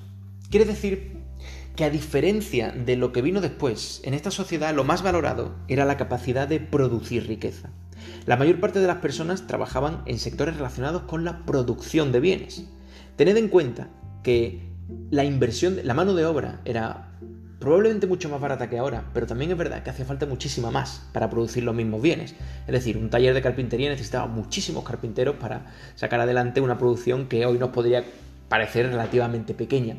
Quiere 0.50 0.66
decir 0.66 1.16
que 1.76 1.84
a 1.84 1.90
diferencia 1.90 2.72
de 2.72 2.96
lo 2.96 3.10
que 3.12 3.22
vino 3.22 3.40
después, 3.40 4.02
en 4.04 4.12
esta 4.12 4.30
sociedad 4.30 4.74
lo 4.74 4.84
más 4.84 5.02
valorado 5.02 5.54
era 5.66 5.86
la 5.86 5.96
capacidad 5.96 6.46
de 6.46 6.60
producir 6.60 7.26
riqueza. 7.26 7.70
La 8.26 8.36
mayor 8.36 8.60
parte 8.60 8.80
de 8.80 8.86
las 8.86 8.98
personas 8.98 9.46
trabajaban 9.46 10.02
en 10.06 10.18
sectores 10.18 10.56
relacionados 10.56 11.02
con 11.02 11.24
la 11.24 11.44
producción 11.44 12.12
de 12.12 12.20
bienes. 12.20 12.64
Tened 13.16 13.36
en 13.36 13.48
cuenta 13.48 13.88
que 14.22 14.60
la 15.10 15.24
inversión, 15.24 15.78
la 15.82 15.94
mano 15.94 16.14
de 16.14 16.24
obra 16.24 16.60
era 16.64 17.08
probablemente 17.62 18.08
mucho 18.08 18.28
más 18.28 18.40
barata 18.40 18.68
que 18.68 18.78
ahora, 18.78 19.04
pero 19.14 19.26
también 19.26 19.52
es 19.52 19.56
verdad 19.56 19.84
que 19.84 19.90
hacía 19.90 20.04
falta 20.04 20.26
muchísima 20.26 20.72
más 20.72 21.02
para 21.12 21.30
producir 21.30 21.62
los 21.62 21.74
mismos 21.74 22.02
bienes. 22.02 22.34
Es 22.66 22.72
decir, 22.72 22.96
un 22.96 23.08
taller 23.08 23.34
de 23.34 23.42
carpintería 23.42 23.88
necesitaba 23.88 24.26
muchísimos 24.26 24.82
carpinteros 24.82 25.36
para 25.36 25.72
sacar 25.94 26.20
adelante 26.20 26.60
una 26.60 26.76
producción 26.76 27.28
que 27.28 27.46
hoy 27.46 27.58
nos 27.58 27.70
podría 27.70 28.04
parecer 28.48 28.88
relativamente 28.88 29.54
pequeña. 29.54 29.96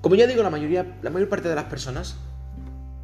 Como 0.00 0.14
ya 0.14 0.26
digo, 0.26 0.42
la 0.42 0.48
mayoría, 0.48 0.96
la 1.02 1.10
mayor 1.10 1.28
parte 1.28 1.50
de 1.50 1.54
las 1.54 1.64
personas 1.64 2.16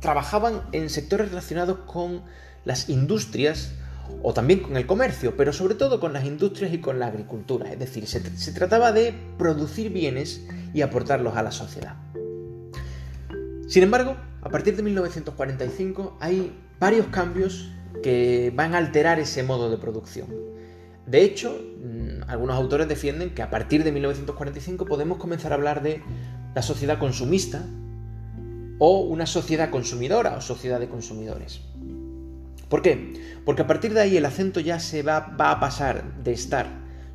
trabajaban 0.00 0.62
en 0.73 0.88
sectores 0.88 1.28
relacionados 1.28 1.80
con 1.87 2.23
las 2.64 2.88
industrias 2.88 3.73
o 4.22 4.32
también 4.32 4.60
con 4.60 4.76
el 4.76 4.86
comercio, 4.86 5.36
pero 5.36 5.52
sobre 5.52 5.75
todo 5.75 6.00
con 6.00 6.12
las 6.12 6.25
industrias 6.25 6.72
y 6.72 6.78
con 6.78 6.98
la 6.98 7.06
agricultura. 7.06 7.72
Es 7.72 7.78
decir, 7.78 8.06
se, 8.06 8.52
trataba 8.52 8.92
de 8.92 9.14
producir 9.38 9.92
bienes 9.92 10.46
y 10.75 10.82
aportarlos 10.82 11.36
a 11.36 11.42
la 11.42 11.52
sociedad. 11.52 11.94
Sin 13.68 13.82
embargo, 13.82 14.16
a 14.42 14.50
partir 14.50 14.76
de 14.76 14.82
1945 14.82 16.18
hay 16.20 16.52
varios 16.78 17.06
cambios 17.06 17.70
que 18.02 18.52
van 18.54 18.75
a 18.75 18.78
alterar 18.78 19.18
ese 19.18 19.42
modo 19.42 19.70
de 19.70 19.78
producción. 19.78 20.26
De 21.06 21.22
hecho, 21.22 21.50
mm, 21.50 22.28
algunos 22.28 22.56
autores 22.56 22.88
defienden 22.88 23.34
que 23.34 23.42
a 23.42 23.50
partir 23.50 23.84
de 23.84 23.92
1945 23.92 24.86
podemos 24.86 25.18
comenzar 25.18 25.52
a 25.52 25.54
hablar 25.54 25.82
de 25.82 26.02
la 26.54 26.62
sociedad 26.62 26.98
consumista 26.98 27.64
o 28.78 29.00
una 29.00 29.26
sociedad 29.26 29.70
consumidora 29.70 30.36
o 30.36 30.40
sociedad 30.40 30.80
de 30.80 30.88
consumidores. 30.88 31.62
¿Por 32.68 32.82
qué? 32.82 33.40
Porque 33.44 33.62
a 33.62 33.66
partir 33.66 33.94
de 33.94 34.00
ahí 34.00 34.16
el 34.16 34.25
acento 34.25 34.61
ya 34.61 34.80
se 34.80 35.02
va, 35.02 35.20
va, 35.20 35.52
a 35.52 35.61
pasar 35.61 36.23
de 36.23 36.32
estar 36.32 36.66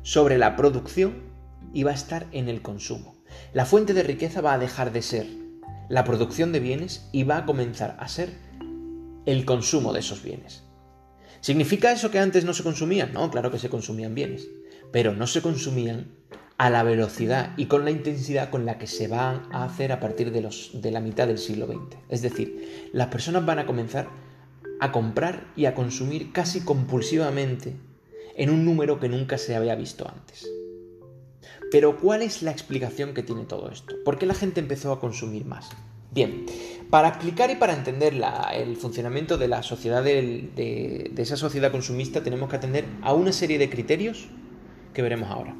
sobre 0.02 0.38
la 0.38 0.56
producción 0.56 1.22
y 1.74 1.82
va 1.82 1.90
a 1.90 1.94
estar 1.94 2.26
en 2.32 2.48
el 2.48 2.62
consumo. 2.62 3.16
La 3.52 3.66
fuente 3.66 3.94
de 3.94 4.02
riqueza 4.02 4.40
va 4.40 4.54
a 4.54 4.58
dejar 4.58 4.92
de 4.92 5.02
ser 5.02 5.26
la 5.88 6.04
producción 6.04 6.52
de 6.52 6.60
bienes 6.60 7.08
y 7.12 7.24
va 7.24 7.38
a 7.38 7.46
comenzar 7.46 7.96
a 7.98 8.08
ser 8.08 8.30
el 9.26 9.44
consumo 9.44 9.92
de 9.92 10.00
esos 10.00 10.22
bienes. 10.22 10.64
¿Significa 11.40 11.92
eso 11.92 12.10
que 12.10 12.18
antes 12.18 12.44
no 12.44 12.54
se 12.54 12.62
consumían? 12.62 13.12
No, 13.12 13.30
claro 13.30 13.50
que 13.50 13.58
se 13.58 13.68
consumían 13.68 14.14
bienes, 14.14 14.48
pero 14.92 15.12
no 15.12 15.26
se 15.26 15.42
consumían 15.42 16.12
a 16.56 16.70
la 16.70 16.82
velocidad 16.82 17.54
y 17.56 17.66
con 17.66 17.84
la 17.84 17.90
intensidad 17.90 18.50
con 18.50 18.64
la 18.64 18.78
que 18.78 18.86
se 18.86 19.08
van 19.08 19.42
a 19.52 19.64
hacer 19.64 19.90
a 19.90 19.98
partir 19.98 20.30
de, 20.30 20.40
los, 20.40 20.70
de 20.80 20.92
la 20.92 21.00
mitad 21.00 21.26
del 21.26 21.38
siglo 21.38 21.66
XX. 21.66 21.96
Es 22.08 22.22
decir, 22.22 22.88
las 22.92 23.08
personas 23.08 23.44
van 23.44 23.58
a 23.58 23.66
comenzar 23.66 24.08
a 24.82 24.90
comprar 24.90 25.46
y 25.54 25.66
a 25.66 25.76
consumir 25.76 26.32
casi 26.32 26.62
compulsivamente 26.62 27.76
en 28.34 28.50
un 28.50 28.64
número 28.64 28.98
que 28.98 29.08
nunca 29.08 29.38
se 29.38 29.54
había 29.54 29.76
visto 29.76 30.08
antes. 30.08 30.50
Pero 31.70 32.00
¿cuál 32.00 32.22
es 32.22 32.42
la 32.42 32.50
explicación 32.50 33.14
que 33.14 33.22
tiene 33.22 33.44
todo 33.44 33.70
esto? 33.70 33.94
¿Por 34.04 34.18
qué 34.18 34.26
la 34.26 34.34
gente 34.34 34.58
empezó 34.58 34.90
a 34.90 34.98
consumir 34.98 35.44
más? 35.44 35.70
Bien, 36.10 36.46
para 36.90 37.06
explicar 37.06 37.48
y 37.52 37.54
para 37.54 37.74
entender 37.74 38.20
el 38.54 38.76
funcionamiento 38.76 39.38
de 39.38 39.46
la 39.46 39.62
sociedad, 39.62 40.02
de 40.02 41.12
esa 41.16 41.36
sociedad 41.36 41.70
consumista, 41.70 42.24
tenemos 42.24 42.50
que 42.50 42.56
atender 42.56 42.84
a 43.02 43.12
una 43.12 43.30
serie 43.30 43.58
de 43.58 43.70
criterios 43.70 44.26
que 44.92 45.02
veremos 45.02 45.30
ahora. 45.30 45.54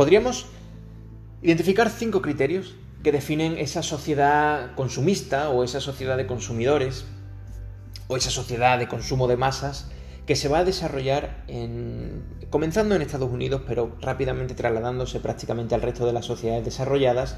Podríamos 0.00 0.46
identificar 1.42 1.90
cinco 1.90 2.22
criterios 2.22 2.74
que 3.02 3.12
definen 3.12 3.58
esa 3.58 3.82
sociedad 3.82 4.74
consumista 4.74 5.50
o 5.50 5.62
esa 5.62 5.78
sociedad 5.78 6.16
de 6.16 6.26
consumidores 6.26 7.04
o 8.08 8.16
esa 8.16 8.30
sociedad 8.30 8.78
de 8.78 8.88
consumo 8.88 9.28
de 9.28 9.36
masas 9.36 9.90
que 10.24 10.36
se 10.36 10.48
va 10.48 10.60
a 10.60 10.64
desarrollar 10.64 11.44
en, 11.48 12.24
comenzando 12.48 12.94
en 12.94 13.02
Estados 13.02 13.30
Unidos, 13.30 13.60
pero 13.66 13.94
rápidamente 14.00 14.54
trasladándose 14.54 15.20
prácticamente 15.20 15.74
al 15.74 15.82
resto 15.82 16.06
de 16.06 16.14
las 16.14 16.24
sociedades 16.24 16.64
desarrolladas 16.64 17.36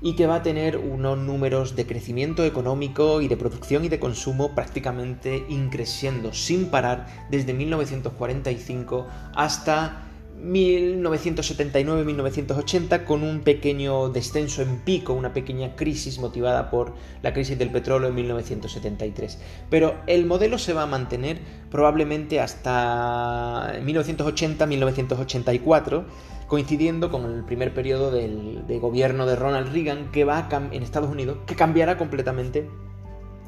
y 0.00 0.16
que 0.16 0.26
va 0.26 0.36
a 0.36 0.42
tener 0.42 0.78
unos 0.78 1.18
números 1.18 1.76
de 1.76 1.86
crecimiento 1.86 2.42
económico 2.42 3.20
y 3.20 3.28
de 3.28 3.36
producción 3.36 3.84
y 3.84 3.90
de 3.90 4.00
consumo 4.00 4.54
prácticamente 4.54 5.44
increciendo 5.50 6.32
sin 6.32 6.70
parar 6.70 7.26
desde 7.28 7.52
1945 7.52 9.06
hasta 9.34 10.07
1979-1980 10.42 13.04
con 13.04 13.22
un 13.22 13.40
pequeño 13.40 14.10
descenso 14.10 14.62
en 14.62 14.78
pico, 14.78 15.12
una 15.12 15.32
pequeña 15.32 15.76
crisis 15.76 16.18
motivada 16.18 16.70
por 16.70 16.94
la 17.22 17.32
crisis 17.32 17.56
del 17.58 17.70
petróleo 17.70 18.08
en 18.08 18.14
1973. 18.14 19.38
Pero 19.70 19.96
el 20.06 20.26
modelo 20.26 20.58
se 20.58 20.72
va 20.72 20.82
a 20.82 20.86
mantener 20.86 21.38
probablemente 21.70 22.40
hasta 22.40 23.80
1980-1984, 23.82 26.04
coincidiendo 26.46 27.10
con 27.10 27.24
el 27.24 27.44
primer 27.44 27.74
periodo 27.74 28.10
del, 28.10 28.66
de 28.66 28.78
gobierno 28.78 29.26
de 29.26 29.36
Ronald 29.36 29.70
Reagan 29.72 30.10
que 30.12 30.24
va 30.24 30.48
en 30.50 30.82
Estados 30.82 31.10
Unidos, 31.10 31.38
que 31.46 31.54
cambiará 31.54 31.98
completamente 31.98 32.68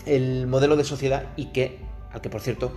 el 0.07 0.47
modelo 0.47 0.77
de 0.77 0.85
sociedad 0.85 1.33
y 1.37 1.47
que, 1.47 1.79
al 2.13 2.21
que 2.21 2.29
por 2.29 2.41
cierto, 2.41 2.73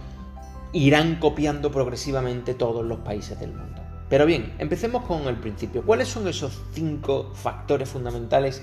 irán 0.71 1.17
copiando 1.19 1.71
progresivamente 1.71 2.53
todos 2.53 2.85
los 2.85 2.99
países 2.99 3.39
del 3.39 3.53
mundo. 3.53 3.82
Pero 4.13 4.27
bien, 4.27 4.53
empecemos 4.59 5.05
con 5.05 5.23
el 5.23 5.37
principio. 5.37 5.81
¿Cuáles 5.81 6.07
son 6.07 6.27
esos 6.27 6.61
cinco 6.71 7.31
factores 7.33 7.89
fundamentales 7.89 8.61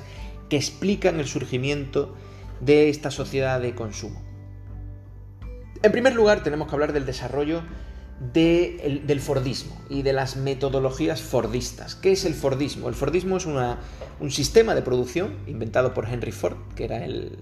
que 0.48 0.54
explican 0.54 1.18
el 1.18 1.26
surgimiento 1.26 2.14
de 2.60 2.88
esta 2.88 3.10
sociedad 3.10 3.60
de 3.60 3.74
consumo? 3.74 4.22
En 5.82 5.90
primer 5.90 6.14
lugar, 6.14 6.44
tenemos 6.44 6.68
que 6.68 6.74
hablar 6.76 6.92
del 6.92 7.04
desarrollo 7.04 7.62
del 8.32 9.20
Fordismo 9.20 9.76
y 9.90 10.02
de 10.02 10.12
las 10.12 10.36
metodologías 10.36 11.20
Fordistas. 11.20 11.96
¿Qué 11.96 12.12
es 12.12 12.24
el 12.24 12.34
Fordismo? 12.34 12.88
El 12.88 12.94
Fordismo 12.94 13.36
es 13.38 13.46
un 13.46 14.30
sistema 14.30 14.76
de 14.76 14.82
producción 14.82 15.36
inventado 15.48 15.94
por 15.94 16.08
Henry 16.08 16.30
Ford, 16.30 16.58
que 16.76 16.84
era 16.84 17.04
el, 17.04 17.36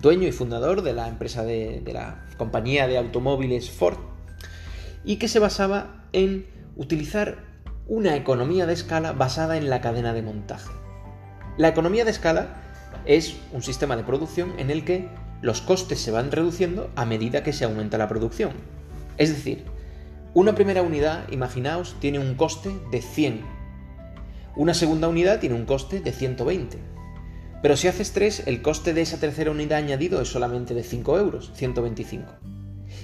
dueño 0.00 0.26
y 0.26 0.32
fundador 0.32 0.82
de 0.82 0.92
la 0.92 1.06
empresa 1.06 1.44
de 1.44 1.84
la 1.92 2.26
compañía 2.36 2.88
de 2.88 2.98
automóviles 2.98 3.70
Ford, 3.70 3.98
y 5.04 5.18
que 5.18 5.28
se 5.28 5.38
basaba 5.38 6.00
en 6.12 6.52
utilizar 6.76 7.44
una 7.86 8.16
economía 8.16 8.66
de 8.66 8.72
escala 8.72 9.12
basada 9.12 9.56
en 9.56 9.68
la 9.68 9.80
cadena 9.80 10.12
de 10.12 10.22
montaje. 10.22 10.70
La 11.56 11.68
economía 11.68 12.04
de 12.04 12.10
escala 12.10 12.56
es 13.04 13.36
un 13.52 13.62
sistema 13.62 13.96
de 13.96 14.04
producción 14.04 14.54
en 14.58 14.70
el 14.70 14.84
que 14.84 15.08
los 15.42 15.60
costes 15.60 16.00
se 16.00 16.10
van 16.10 16.32
reduciendo 16.32 16.90
a 16.96 17.04
medida 17.04 17.42
que 17.42 17.52
se 17.52 17.64
aumenta 17.64 17.98
la 17.98 18.08
producción. 18.08 18.52
Es 19.18 19.28
decir, 19.28 19.64
una 20.32 20.54
primera 20.54 20.82
unidad, 20.82 21.30
imaginaos, 21.30 21.96
tiene 22.00 22.18
un 22.18 22.34
coste 22.34 22.70
de 22.90 23.02
100. 23.02 23.42
Una 24.56 24.74
segunda 24.74 25.08
unidad 25.08 25.40
tiene 25.40 25.54
un 25.54 25.66
coste 25.66 26.00
de 26.00 26.12
120. 26.12 26.78
Pero 27.62 27.76
si 27.76 27.88
haces 27.88 28.12
3, 28.12 28.44
el 28.46 28.62
coste 28.62 28.94
de 28.94 29.02
esa 29.02 29.20
tercera 29.20 29.50
unidad 29.50 29.78
añadido 29.78 30.20
es 30.20 30.28
solamente 30.28 30.74
de 30.74 30.82
5 30.82 31.18
euros, 31.18 31.52
125. 31.54 32.32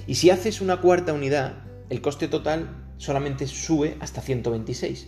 Y 0.07 0.15
si 0.15 0.29
haces 0.29 0.61
una 0.61 0.81
cuarta 0.81 1.13
unidad, 1.13 1.53
el 1.89 2.01
coste 2.01 2.27
total 2.27 2.90
solamente 3.01 3.47
sube 3.47 3.97
hasta 3.99 4.21
126. 4.21 5.07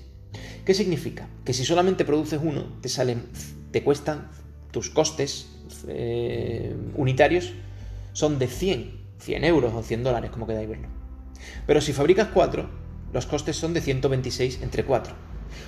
¿Qué 0.65 0.73
significa? 0.73 1.27
Que 1.45 1.53
si 1.53 1.63
solamente 1.63 2.05
produces 2.05 2.39
uno, 2.41 2.65
te 2.81 2.89
salen, 2.89 3.27
te 3.71 3.83
cuestan 3.83 4.31
tus 4.71 4.89
costes 4.89 5.49
eh, 5.87 6.75
unitarios 6.95 7.53
son 8.13 8.39
de 8.39 8.47
100, 8.47 8.99
100 9.19 9.43
euros 9.43 9.73
o 9.75 9.83
100 9.83 10.03
dólares, 10.03 10.31
como 10.31 10.47
queráis 10.47 10.67
verlo. 10.67 10.87
Pero 11.67 11.81
si 11.81 11.93
fabricas 11.93 12.29
cuatro, 12.33 12.67
los 13.13 13.27
costes 13.27 13.57
son 13.57 13.75
de 13.75 13.81
126 13.81 14.63
entre 14.63 14.85
4. 14.85 15.13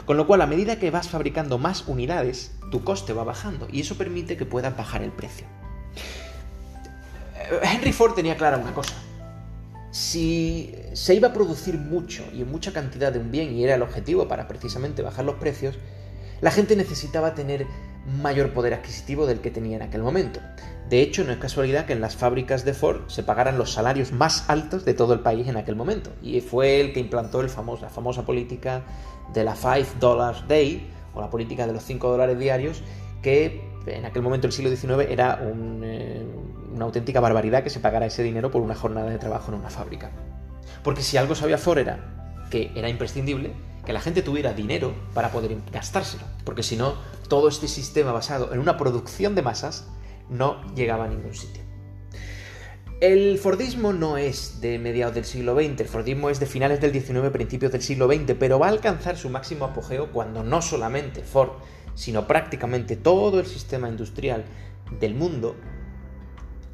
Con 0.07 0.17
lo 0.17 0.25
cual, 0.25 0.41
a 0.41 0.47
medida 0.47 0.79
que 0.79 0.89
vas 0.89 1.07
fabricando 1.07 1.59
más 1.59 1.87
unidades, 1.87 2.57
tu 2.71 2.83
coste 2.83 3.13
va 3.13 3.23
bajando 3.23 3.67
y 3.71 3.81
eso 3.81 3.99
permite 3.99 4.35
que 4.35 4.47
puedas 4.47 4.75
bajar 4.75 5.03
el 5.03 5.11
precio. 5.11 5.45
Henry 7.61 7.91
Ford 7.91 8.15
tenía 8.15 8.35
clara 8.35 8.57
una 8.57 8.73
cosa, 8.73 8.95
si 10.15 10.73
se 10.93 11.13
iba 11.13 11.27
a 11.27 11.33
producir 11.33 11.77
mucho 11.77 12.23
y 12.33 12.41
en 12.41 12.49
mucha 12.49 12.71
cantidad 12.71 13.11
de 13.11 13.19
un 13.19 13.31
bien 13.31 13.53
y 13.53 13.65
era 13.65 13.75
el 13.75 13.81
objetivo 13.81 14.29
para 14.29 14.47
precisamente 14.47 15.01
bajar 15.01 15.25
los 15.25 15.35
precios, 15.35 15.77
la 16.39 16.51
gente 16.51 16.77
necesitaba 16.77 17.35
tener 17.35 17.67
mayor 18.21 18.53
poder 18.53 18.73
adquisitivo 18.75 19.25
del 19.25 19.41
que 19.41 19.51
tenía 19.51 19.75
en 19.75 19.81
aquel 19.81 20.01
momento. 20.03 20.39
De 20.87 21.01
hecho, 21.01 21.25
no 21.25 21.33
es 21.33 21.37
casualidad 21.37 21.85
que 21.85 21.91
en 21.91 21.99
las 21.99 22.15
fábricas 22.15 22.63
de 22.63 22.73
Ford 22.73 23.01
se 23.07 23.23
pagaran 23.23 23.57
los 23.57 23.73
salarios 23.73 24.13
más 24.13 24.49
altos 24.49 24.85
de 24.85 24.93
todo 24.93 25.13
el 25.13 25.19
país 25.19 25.49
en 25.49 25.57
aquel 25.57 25.75
momento. 25.75 26.11
Y 26.21 26.39
fue 26.39 26.79
el 26.79 26.93
que 26.93 27.01
implantó 27.01 27.43
la 27.43 27.49
famosa 27.49 28.25
política 28.25 28.83
de 29.33 29.43
la 29.43 29.55
5 29.57 29.99
dollars 29.99 30.47
day, 30.47 30.87
o 31.13 31.19
la 31.19 31.29
política 31.29 31.67
de 31.67 31.73
los 31.73 31.83
5 31.83 32.09
dólares 32.09 32.39
diarios, 32.39 32.83
que 33.21 33.69
en 33.85 34.05
aquel 34.05 34.21
momento 34.21 34.47
del 34.47 34.53
siglo 34.53 34.73
XIX 34.73 35.11
era 35.11 35.41
un, 35.43 35.81
eh, 35.83 36.24
una 36.75 36.85
auténtica 36.85 37.21
barbaridad 37.21 37.63
que 37.63 37.69
se 37.69 37.79
pagara 37.79 38.05
ese 38.05 38.21
dinero 38.21 38.51
por 38.51 38.61
una 38.61 38.75
jornada 38.75 39.09
de 39.09 39.17
trabajo 39.17 39.51
en 39.51 39.59
una 39.59 39.69
fábrica. 39.69 40.11
Porque 40.83 41.01
si 41.01 41.17
algo 41.17 41.33
sabía 41.33 41.57
Ford 41.57 41.79
era 41.79 42.45
que 42.51 42.71
era 42.75 42.89
imprescindible 42.89 43.53
que 43.85 43.93
la 43.93 44.01
gente 44.01 44.21
tuviera 44.21 44.53
dinero 44.53 44.93
para 45.13 45.31
poder 45.31 45.55
gastárselo, 45.71 46.23
porque 46.43 46.63
si 46.63 46.75
no, 46.75 46.95
todo 47.27 47.47
este 47.47 47.67
sistema 47.67 48.11
basado 48.11 48.53
en 48.53 48.59
una 48.59 48.77
producción 48.77 49.35
de 49.35 49.41
masas 49.41 49.87
no 50.29 50.61
llegaba 50.75 51.05
a 51.05 51.07
ningún 51.07 51.33
sitio. 51.33 51.63
El 53.01 53.37
Fordismo 53.37 53.93
no 53.93 54.17
es 54.17 54.61
de 54.61 54.79
mediados 54.79 55.13
del 55.13 55.25
siglo 55.25 55.53
XX, 55.53 55.81
el 55.81 55.87
Fordismo 55.87 56.29
es 56.29 56.39
de 56.39 56.45
finales 56.45 56.81
del 56.81 56.93
XIX, 56.93 57.29
principios 57.31 57.71
del 57.71 57.81
siglo 57.81 58.07
XX, 58.07 58.33
pero 58.39 58.57
va 58.57 58.67
a 58.67 58.69
alcanzar 58.69 59.17
su 59.17 59.29
máximo 59.29 59.65
apogeo 59.65 60.11
cuando 60.11 60.43
no 60.43 60.61
solamente 60.61 61.21
Ford, 61.21 61.51
sino 61.93 62.25
prácticamente 62.25 62.95
todo 62.95 63.39
el 63.39 63.45
sistema 63.45 63.89
industrial 63.89 64.45
del 64.99 65.13
mundo 65.13 65.55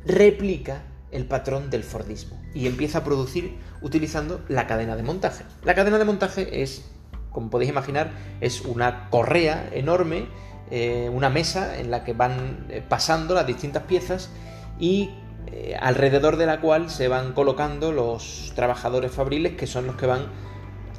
replica 0.05 0.83
el 1.11 1.25
patrón 1.25 1.69
del 1.69 1.83
Fordismo 1.83 2.41
y 2.53 2.67
empieza 2.67 2.99
a 2.99 3.03
producir 3.03 3.57
utilizando 3.81 4.41
la 4.47 4.67
cadena 4.67 4.95
de 4.95 5.03
montaje. 5.03 5.43
La 5.63 5.75
cadena 5.75 5.97
de 5.97 6.05
montaje 6.05 6.61
es, 6.61 6.85
como 7.31 7.49
podéis 7.49 7.71
imaginar, 7.71 8.11
es 8.39 8.61
una 8.61 9.09
correa 9.09 9.69
enorme, 9.73 10.27
eh, 10.69 11.09
una 11.13 11.29
mesa 11.29 11.79
en 11.79 11.91
la 11.91 12.03
que 12.03 12.13
van 12.13 12.67
eh, 12.69 12.83
pasando 12.87 13.35
las 13.35 13.45
distintas 13.45 13.83
piezas 13.83 14.29
y 14.79 15.11
eh, 15.47 15.75
alrededor 15.79 16.37
de 16.37 16.45
la 16.45 16.61
cual 16.61 16.89
se 16.89 17.07
van 17.07 17.33
colocando 17.33 17.91
los 17.91 18.53
trabajadores 18.55 19.11
fabriles 19.11 19.57
que 19.57 19.67
son 19.67 19.85
los 19.87 19.95
que 19.95 20.05
van 20.05 20.27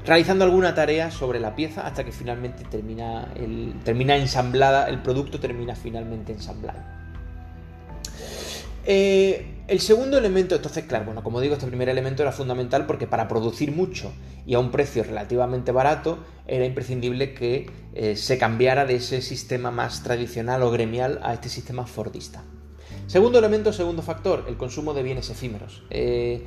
realizando 0.05 0.45
alguna 0.45 0.75
tarea 0.75 1.11
sobre 1.11 1.41
la 1.41 1.55
pieza 1.55 1.87
hasta 1.87 2.05
que 2.05 2.13
finalmente 2.13 2.65
termina, 2.65 3.33
el, 3.37 3.75
termina 3.85 4.17
ensamblada, 4.17 4.89
el 4.89 5.01
producto 5.01 5.39
termina 5.41 5.75
finalmente 5.75 6.33
ensamblado. 6.33 7.02
Eh, 8.85 9.47
el 9.69 9.81
segundo 9.81 10.19
elemento, 10.19 10.57
entonces, 10.57 10.85
claro, 10.85 11.07
bueno, 11.07 11.23
como 11.23 11.41
digo, 11.41 11.55
este 11.55 11.67
primer 11.67 11.89
elemento 11.89 12.23
era 12.23 12.33
fundamental 12.33 12.87
porque 12.87 13.07
para 13.07 13.29
producir 13.29 13.73
mucho 13.73 14.13
y 14.45 14.55
a 14.55 14.59
un 14.59 14.71
precio 14.71 15.05
relativamente 15.05 15.71
barato 15.73 16.19
era 16.47 16.67
imprescindible 16.67 17.33
que 17.33 17.71
eh, 17.95 18.17
se 18.17 18.39
cambiara 18.39 18.85
de 18.85 18.97
ese 18.97 19.23
sistema 19.23 19.71
más 19.71 20.03
tradicional 20.03 20.63
o 20.63 20.71
gremial 20.71 21.21
a 21.23 21.33
este 21.33 21.49
sistema 21.49 21.87
fordista. 21.87 22.43
Segundo 23.07 23.39
elemento, 23.39 23.73
segundo 23.73 24.03
factor, 24.03 24.45
el 24.49 24.57
consumo 24.57 24.95
de 24.95 25.03
bienes 25.03 25.31
efímeros. 25.31 25.85
Eh, 25.91 26.45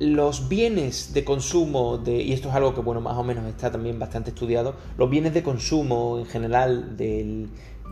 los 0.00 0.48
bienes 0.48 1.12
de 1.12 1.24
consumo, 1.24 2.02
y 2.06 2.32
esto 2.32 2.48
es 2.48 2.54
algo 2.54 2.74
que 2.74 2.80
bueno, 2.80 3.00
más 3.00 3.16
o 3.16 3.24
menos 3.24 3.44
está 3.46 3.70
también 3.72 3.98
bastante 3.98 4.30
estudiado, 4.30 4.76
los 4.96 5.10
bienes 5.10 5.34
de 5.34 5.42
consumo 5.42 6.18
en 6.18 6.26
general 6.26 6.96
del, 6.96 7.48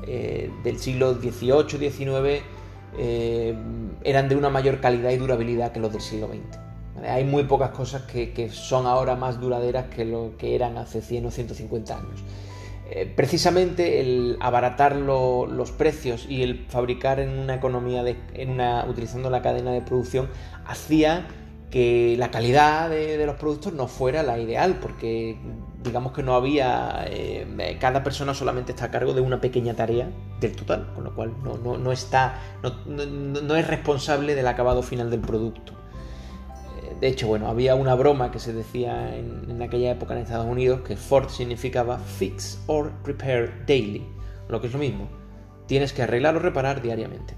del 0.06 0.78
siglo 0.78 1.14
XVIII-XIX 1.14 2.44
eh, 2.98 3.54
eran 4.04 4.28
de 4.28 4.36
una 4.36 4.48
mayor 4.48 4.80
calidad 4.80 5.10
y 5.10 5.16
durabilidad 5.16 5.72
que 5.72 5.80
los 5.80 5.92
del 5.92 6.00
siglo 6.00 6.28
XX. 6.28 6.58
Hay 7.06 7.24
muy 7.24 7.44
pocas 7.44 7.70
cosas 7.70 8.02
que, 8.02 8.50
son 8.50 8.86
ahora 8.86 9.16
más 9.16 9.38
duraderas 9.38 9.86
que 9.86 10.04
lo 10.04 10.36
que 10.38 10.54
eran 10.54 10.78
hace 10.78 11.02
100 11.02 11.26
o 11.26 11.30
150 11.30 11.94
años. 11.94 12.24
Eh, 12.88 13.12
precisamente 13.14 14.00
el 14.00 14.38
abaratar 14.40 14.96
los 14.96 15.72
precios 15.72 16.26
y 16.28 16.42
el 16.42 16.66
fabricar 16.68 17.20
en 17.20 17.30
una 17.30 17.56
economía, 17.56 18.02
de, 18.02 18.16
utilizando 18.88 19.28
la 19.28 19.42
cadena 19.42 19.72
de 19.72 19.82
producción, 19.82 20.28
hacía 20.64 21.26
que 21.70 22.14
la 22.16 22.30
calidad 22.30 22.88
de, 22.88 23.24
los 23.26 23.36
productos 23.36 23.72
no 23.72 23.88
fuera 23.88 24.22
la 24.22 24.38
ideal, 24.38 24.78
porque 24.80 25.36
digamos 25.86 26.12
que 26.12 26.22
no 26.22 26.34
había, 26.34 27.04
eh, 27.06 27.76
cada 27.80 28.02
persona 28.02 28.34
solamente 28.34 28.72
está 28.72 28.86
a 28.86 28.90
cargo 28.90 29.14
de 29.14 29.20
una 29.20 29.40
pequeña 29.40 29.74
tarea 29.74 30.10
del 30.40 30.54
total, 30.54 30.92
con 30.94 31.04
lo 31.04 31.14
cual 31.14 31.32
no, 31.42 31.92
está, 31.92 32.40
no, 32.86 33.56
es 33.56 33.66
responsable 33.66 34.34
del 34.34 34.46
acabado 34.46 34.82
final 34.82 35.10
del 35.10 35.20
producto. 35.20 35.72
Eh, 36.82 36.96
de 37.00 37.08
hecho, 37.08 37.28
bueno, 37.28 37.48
había 37.48 37.74
una 37.74 37.94
broma 37.94 38.30
que 38.30 38.38
se 38.38 38.52
decía 38.52 39.16
en, 39.16 39.50
en, 39.50 39.62
aquella 39.62 39.92
época 39.92 40.14
en 40.14 40.20
Estados 40.20 40.46
Unidos 40.46 40.80
que 40.80 40.96
Ford 40.96 41.30
significaba 41.30 41.98
fix 41.98 42.60
or 42.66 42.92
repair 43.04 43.64
daily, 43.66 44.06
lo 44.48 44.60
que 44.60 44.66
es 44.66 44.72
lo 44.72 44.78
mismo. 44.78 45.08
Tienes 45.66 45.92
que 45.92 46.02
arreglar 46.02 46.36
o 46.36 46.40
reparar 46.40 46.82
diariamente. 46.82 47.34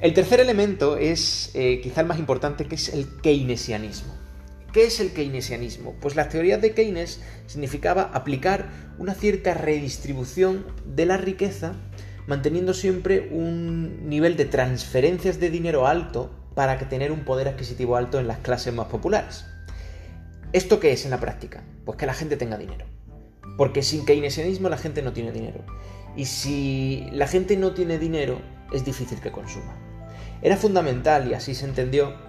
El 0.00 0.12
tercer 0.12 0.40
elemento 0.40 0.96
es 0.98 1.50
eh, 1.54 1.80
quizá 1.82 2.02
el 2.02 2.06
más 2.06 2.18
importante, 2.18 2.66
que 2.66 2.74
es 2.74 2.90
el 2.90 3.20
keynesianismo. 3.22 4.15
¿Qué 4.76 4.84
es 4.84 5.00
el 5.00 5.12
keynesianismo? 5.12 5.94
Pues 6.02 6.16
las 6.16 6.28
teorías 6.28 6.60
de 6.60 6.72
Keynes 6.72 7.22
significaba 7.46 8.10
aplicar 8.12 8.66
una 8.98 9.14
cierta 9.14 9.54
redistribución 9.54 10.66
de 10.84 11.06
la 11.06 11.16
riqueza, 11.16 11.72
manteniendo 12.26 12.74
siempre 12.74 13.30
un 13.32 14.06
nivel 14.06 14.36
de 14.36 14.44
transferencias 14.44 15.40
de 15.40 15.48
dinero 15.48 15.86
alto 15.86 16.30
para 16.54 16.78
tener 16.90 17.10
un 17.10 17.24
poder 17.24 17.48
adquisitivo 17.48 17.96
alto 17.96 18.20
en 18.20 18.28
las 18.28 18.36
clases 18.40 18.74
más 18.74 18.88
populares. 18.88 19.46
¿Esto 20.52 20.78
qué 20.78 20.92
es 20.92 21.06
en 21.06 21.10
la 21.12 21.20
práctica? 21.20 21.64
Pues 21.86 21.96
que 21.96 22.04
la 22.04 22.12
gente 22.12 22.36
tenga 22.36 22.58
dinero. 22.58 22.84
Porque 23.56 23.82
sin 23.82 24.04
keynesianismo 24.04 24.68
la 24.68 24.76
gente 24.76 25.00
no 25.00 25.14
tiene 25.14 25.32
dinero. 25.32 25.64
Y 26.18 26.26
si 26.26 27.08
la 27.12 27.26
gente 27.26 27.56
no 27.56 27.72
tiene 27.72 27.98
dinero, 27.98 28.42
es 28.74 28.84
difícil 28.84 29.22
que 29.22 29.32
consuma. 29.32 29.74
Era 30.42 30.58
fundamental, 30.58 31.30
y 31.30 31.32
así 31.32 31.54
se 31.54 31.64
entendió, 31.64 32.25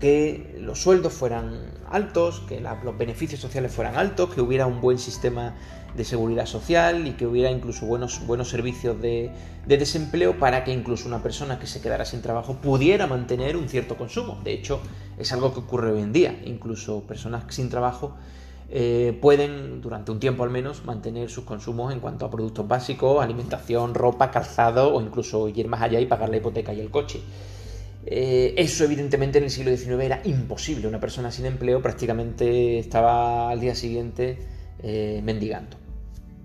que 0.00 0.58
los 0.60 0.82
sueldos 0.82 1.12
fueran 1.12 1.60
altos, 1.90 2.42
que 2.48 2.60
los 2.60 2.98
beneficios 2.98 3.40
sociales 3.40 3.72
fueran 3.72 3.96
altos, 3.96 4.34
que 4.34 4.40
hubiera 4.40 4.66
un 4.66 4.80
buen 4.80 4.98
sistema 4.98 5.54
de 5.96 6.04
seguridad 6.04 6.46
social 6.46 7.06
y 7.06 7.12
que 7.12 7.26
hubiera 7.26 7.50
incluso 7.50 7.86
buenos, 7.86 8.26
buenos 8.26 8.50
servicios 8.50 9.00
de, 9.00 9.30
de, 9.66 9.78
desempleo 9.78 10.38
para 10.38 10.62
que 10.62 10.72
incluso 10.72 11.08
una 11.08 11.22
persona 11.22 11.58
que 11.58 11.66
se 11.66 11.80
quedara 11.80 12.04
sin 12.04 12.20
trabajo 12.20 12.56
pudiera 12.60 13.06
mantener 13.06 13.56
un 13.56 13.68
cierto 13.68 13.96
consumo. 13.96 14.38
De 14.44 14.52
hecho, 14.52 14.80
es 15.18 15.32
algo 15.32 15.54
que 15.54 15.60
ocurre 15.60 15.92
hoy 15.92 16.02
en 16.02 16.12
día. 16.12 16.38
Incluso 16.44 17.02
personas 17.04 17.44
sin 17.48 17.70
trabajo 17.70 18.14
eh, 18.68 19.16
pueden, 19.22 19.80
durante 19.80 20.10
un 20.10 20.20
tiempo 20.20 20.42
al 20.44 20.50
menos, 20.50 20.84
mantener 20.84 21.30
sus 21.30 21.44
consumos 21.44 21.92
en 21.92 22.00
cuanto 22.00 22.26
a 22.26 22.30
productos 22.30 22.66
básicos, 22.66 23.22
alimentación, 23.22 23.94
ropa, 23.94 24.30
calzado 24.30 24.94
o 24.94 25.00
incluso 25.00 25.48
ir 25.48 25.68
más 25.68 25.82
allá 25.82 26.00
y 26.00 26.06
pagar 26.06 26.28
la 26.28 26.38
hipoteca 26.38 26.74
y 26.74 26.80
el 26.80 26.90
coche. 26.90 27.22
Eh, 28.08 28.54
eso 28.56 28.84
evidentemente 28.84 29.38
en 29.38 29.44
el 29.44 29.50
siglo 29.50 29.76
XIX 29.76 30.00
era 30.00 30.20
imposible. 30.24 30.86
Una 30.86 31.00
persona 31.00 31.32
sin 31.32 31.46
empleo 31.46 31.82
prácticamente 31.82 32.78
estaba 32.78 33.50
al 33.50 33.60
día 33.60 33.74
siguiente 33.74 34.38
eh, 34.82 35.20
mendigando. 35.24 35.76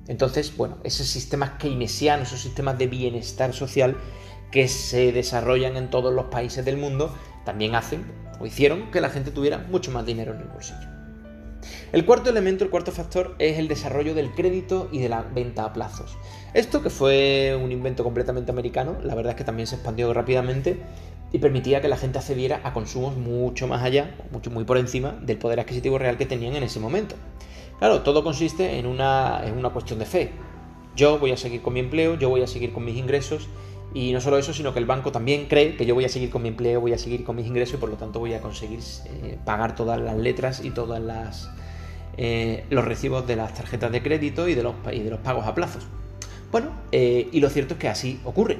Entonces, 0.08 0.56
bueno, 0.58 0.78
esos 0.84 1.08
sistemas 1.08 1.52
keynesianos, 1.52 2.30
esos 2.30 2.42
sistemas 2.42 2.78
de 2.78 2.88
bienestar 2.88 3.54
social 3.54 3.96
que 4.52 4.68
se 4.68 5.12
desarrollan 5.12 5.78
en 5.78 5.90
todos 5.90 6.14
los 6.14 6.26
países 6.26 6.66
del 6.66 6.78
mundo, 6.78 7.16
también 7.46 7.76
hacen 7.76 8.04
o 8.40 8.46
hicieron 8.46 8.90
que 8.92 9.00
la 9.00 9.10
gente 9.10 9.32
tuviera 9.32 9.60
mucho 9.60 9.92
más 9.92 10.06
dinero 10.06 10.34
en 10.34 10.42
el 10.42 10.48
bolsillo. 10.48 10.90
El 11.92 12.06
cuarto 12.06 12.32
elemento, 12.32 12.64
el 12.64 12.72
cuarto 12.72 12.92
factor, 12.92 13.36
es 13.38 13.60
el 13.60 13.68
desarrollo 13.68 14.16
del 14.16 14.32
crédito 14.32 14.90
y 14.92 15.00
de 15.00 15.10
la 15.10 15.22
venta 15.22 15.64
a 15.64 15.74
plazos. 15.74 16.18
Esto, 16.54 16.82
que 16.82 16.90
fue 16.90 17.58
un 17.62 17.72
invento 17.72 18.04
completamente 18.04 18.52
americano, 18.52 18.98
la 19.04 19.14
verdad 19.14 19.32
es 19.32 19.38
que 19.38 19.44
también 19.44 19.68
se 19.68 19.76
expandió 19.76 20.12
rápidamente 20.14 20.82
y 21.32 21.40
permitía 21.40 21.82
que 21.82 21.88
la 21.88 21.98
gente 21.98 22.20
accediera 22.20 22.62
a 22.64 22.74
consumos 22.74 23.16
mucho 23.16 23.68
más 23.68 23.84
allá, 23.84 24.16
mucho 24.32 24.52
muy 24.52 24.64
por 24.64 24.78
encima 24.78 25.12
del 25.22 25.38
poder 25.38 25.60
adquisitivo 25.60 25.98
real 25.98 26.18
que 26.18 26.26
tenían 26.26 26.56
en 26.56 26.64
ese 26.64 26.80
momento. 26.80 27.16
Claro, 27.80 28.02
todo 28.02 28.24
consiste 28.24 28.78
en 28.78 28.86
una, 28.86 29.42
en 29.46 29.58
una 29.58 29.70
cuestión 29.70 30.00
de 30.00 30.06
fe. 30.06 30.32
Yo 30.96 31.20
voy 31.20 31.32
a 31.32 31.38
seguir 31.38 31.62
con 31.62 31.74
mi 31.74 31.80
empleo, 31.80 32.16
yo 32.16 32.30
voy 32.30 32.42
a 32.42 32.48
seguir 32.48 32.74
con 32.74 32.84
mis 32.84 32.98
ingresos 32.98 33.48
y 33.94 34.12
no 34.12 34.22
solo 34.22 34.38
eso, 34.38 34.54
sino 34.54 34.74
que 34.74 34.80
el 34.80 34.86
banco 34.86 35.12
también 35.12 35.48
cree 35.48 35.76
que 35.76 35.86
yo 35.86 35.96
voy 35.96 36.06
a 36.06 36.10
seguir 36.10 36.30
con 36.30 36.42
mi 36.42 36.50
empleo, 36.50 36.82
voy 36.82 36.94
a 36.94 36.98
seguir 36.98 37.24
con 37.24 37.36
mis 37.36 37.48
ingresos 37.48 37.76
y 37.76 37.78
por 37.78 37.90
lo 37.90 37.96
tanto 37.96 38.20
voy 38.20 38.34
a 38.34 38.42
conseguir 38.42 38.80
eh, 39.06 39.38
pagar 39.46 39.76
todas 39.76 40.00
las 40.00 40.18
letras 40.18 40.64
y 40.64 40.72
todas 40.72 41.02
las 41.02 41.50
eh, 42.18 42.66
los 42.70 42.84
recibos 42.84 43.26
de 43.26 43.38
las 43.38 43.54
tarjetas 43.54 43.92
de 43.92 44.04
crédito 44.04 44.48
y 44.48 44.56
de 44.56 44.64
los, 44.64 44.76
de 44.86 45.10
los 45.10 45.20
pagos 45.20 45.46
a 45.48 45.56
plazos. 45.56 45.86
Bueno, 46.52 46.70
eh, 46.92 47.30
y 47.32 47.40
lo 47.40 47.50
cierto 47.50 47.76
es 47.76 47.80
que 47.80 47.88
así 47.88 48.20
ocurre. 48.26 48.58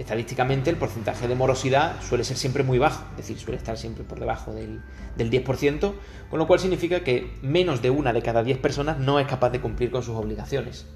Estadísticamente 0.00 0.70
el 0.70 0.76
porcentaje 0.76 1.28
de 1.28 1.34
morosidad 1.34 2.00
suele 2.00 2.24
ser 2.24 2.38
siempre 2.38 2.62
muy 2.62 2.78
bajo, 2.78 3.04
es 3.10 3.18
decir, 3.18 3.38
suele 3.38 3.58
estar 3.58 3.76
siempre 3.76 4.02
por 4.02 4.18
debajo 4.18 4.54
del, 4.54 4.80
del 5.14 5.30
10%, 5.30 5.92
con 6.30 6.38
lo 6.38 6.46
cual 6.46 6.58
significa 6.58 7.04
que 7.04 7.30
menos 7.42 7.82
de 7.82 7.90
una 7.90 8.14
de 8.14 8.22
cada 8.22 8.42
10 8.42 8.56
personas 8.60 8.98
no 8.98 9.20
es 9.20 9.26
capaz 9.26 9.50
de 9.50 9.60
cumplir 9.60 9.90
con 9.90 10.02
sus 10.02 10.16
obligaciones. 10.16 10.86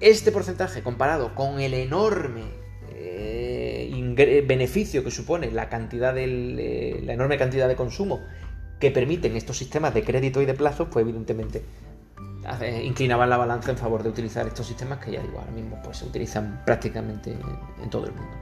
Este 0.00 0.32
porcentaje 0.32 0.82
comparado 0.82 1.36
con 1.36 1.60
el 1.60 1.74
enorme 1.74 2.42
eh, 2.90 4.44
beneficio 4.48 5.04
que 5.04 5.12
supone 5.12 5.52
la, 5.52 5.68
cantidad 5.68 6.12
del, 6.12 7.06
la 7.06 7.12
enorme 7.12 7.38
cantidad 7.38 7.68
de 7.68 7.76
consumo 7.76 8.20
que 8.80 8.90
permiten 8.90 9.36
estos 9.36 9.56
sistemas 9.56 9.94
de 9.94 10.02
crédito 10.02 10.42
y 10.42 10.44
de 10.44 10.54
plazo, 10.54 10.90
pues 10.90 11.04
evidentemente 11.04 11.62
inclinaban 12.82 13.30
la 13.30 13.36
balanza 13.36 13.70
en 13.70 13.76
favor 13.76 14.02
de 14.02 14.08
utilizar 14.08 14.46
estos 14.46 14.66
sistemas 14.66 14.98
que 14.98 15.12
ya 15.12 15.22
digo, 15.22 15.38
ahora 15.38 15.52
mismo 15.52 15.80
pues 15.82 15.98
se 15.98 16.04
utilizan 16.04 16.62
prácticamente 16.64 17.36
en 17.82 17.90
todo 17.90 18.06
el 18.06 18.12
mundo. 18.12 18.36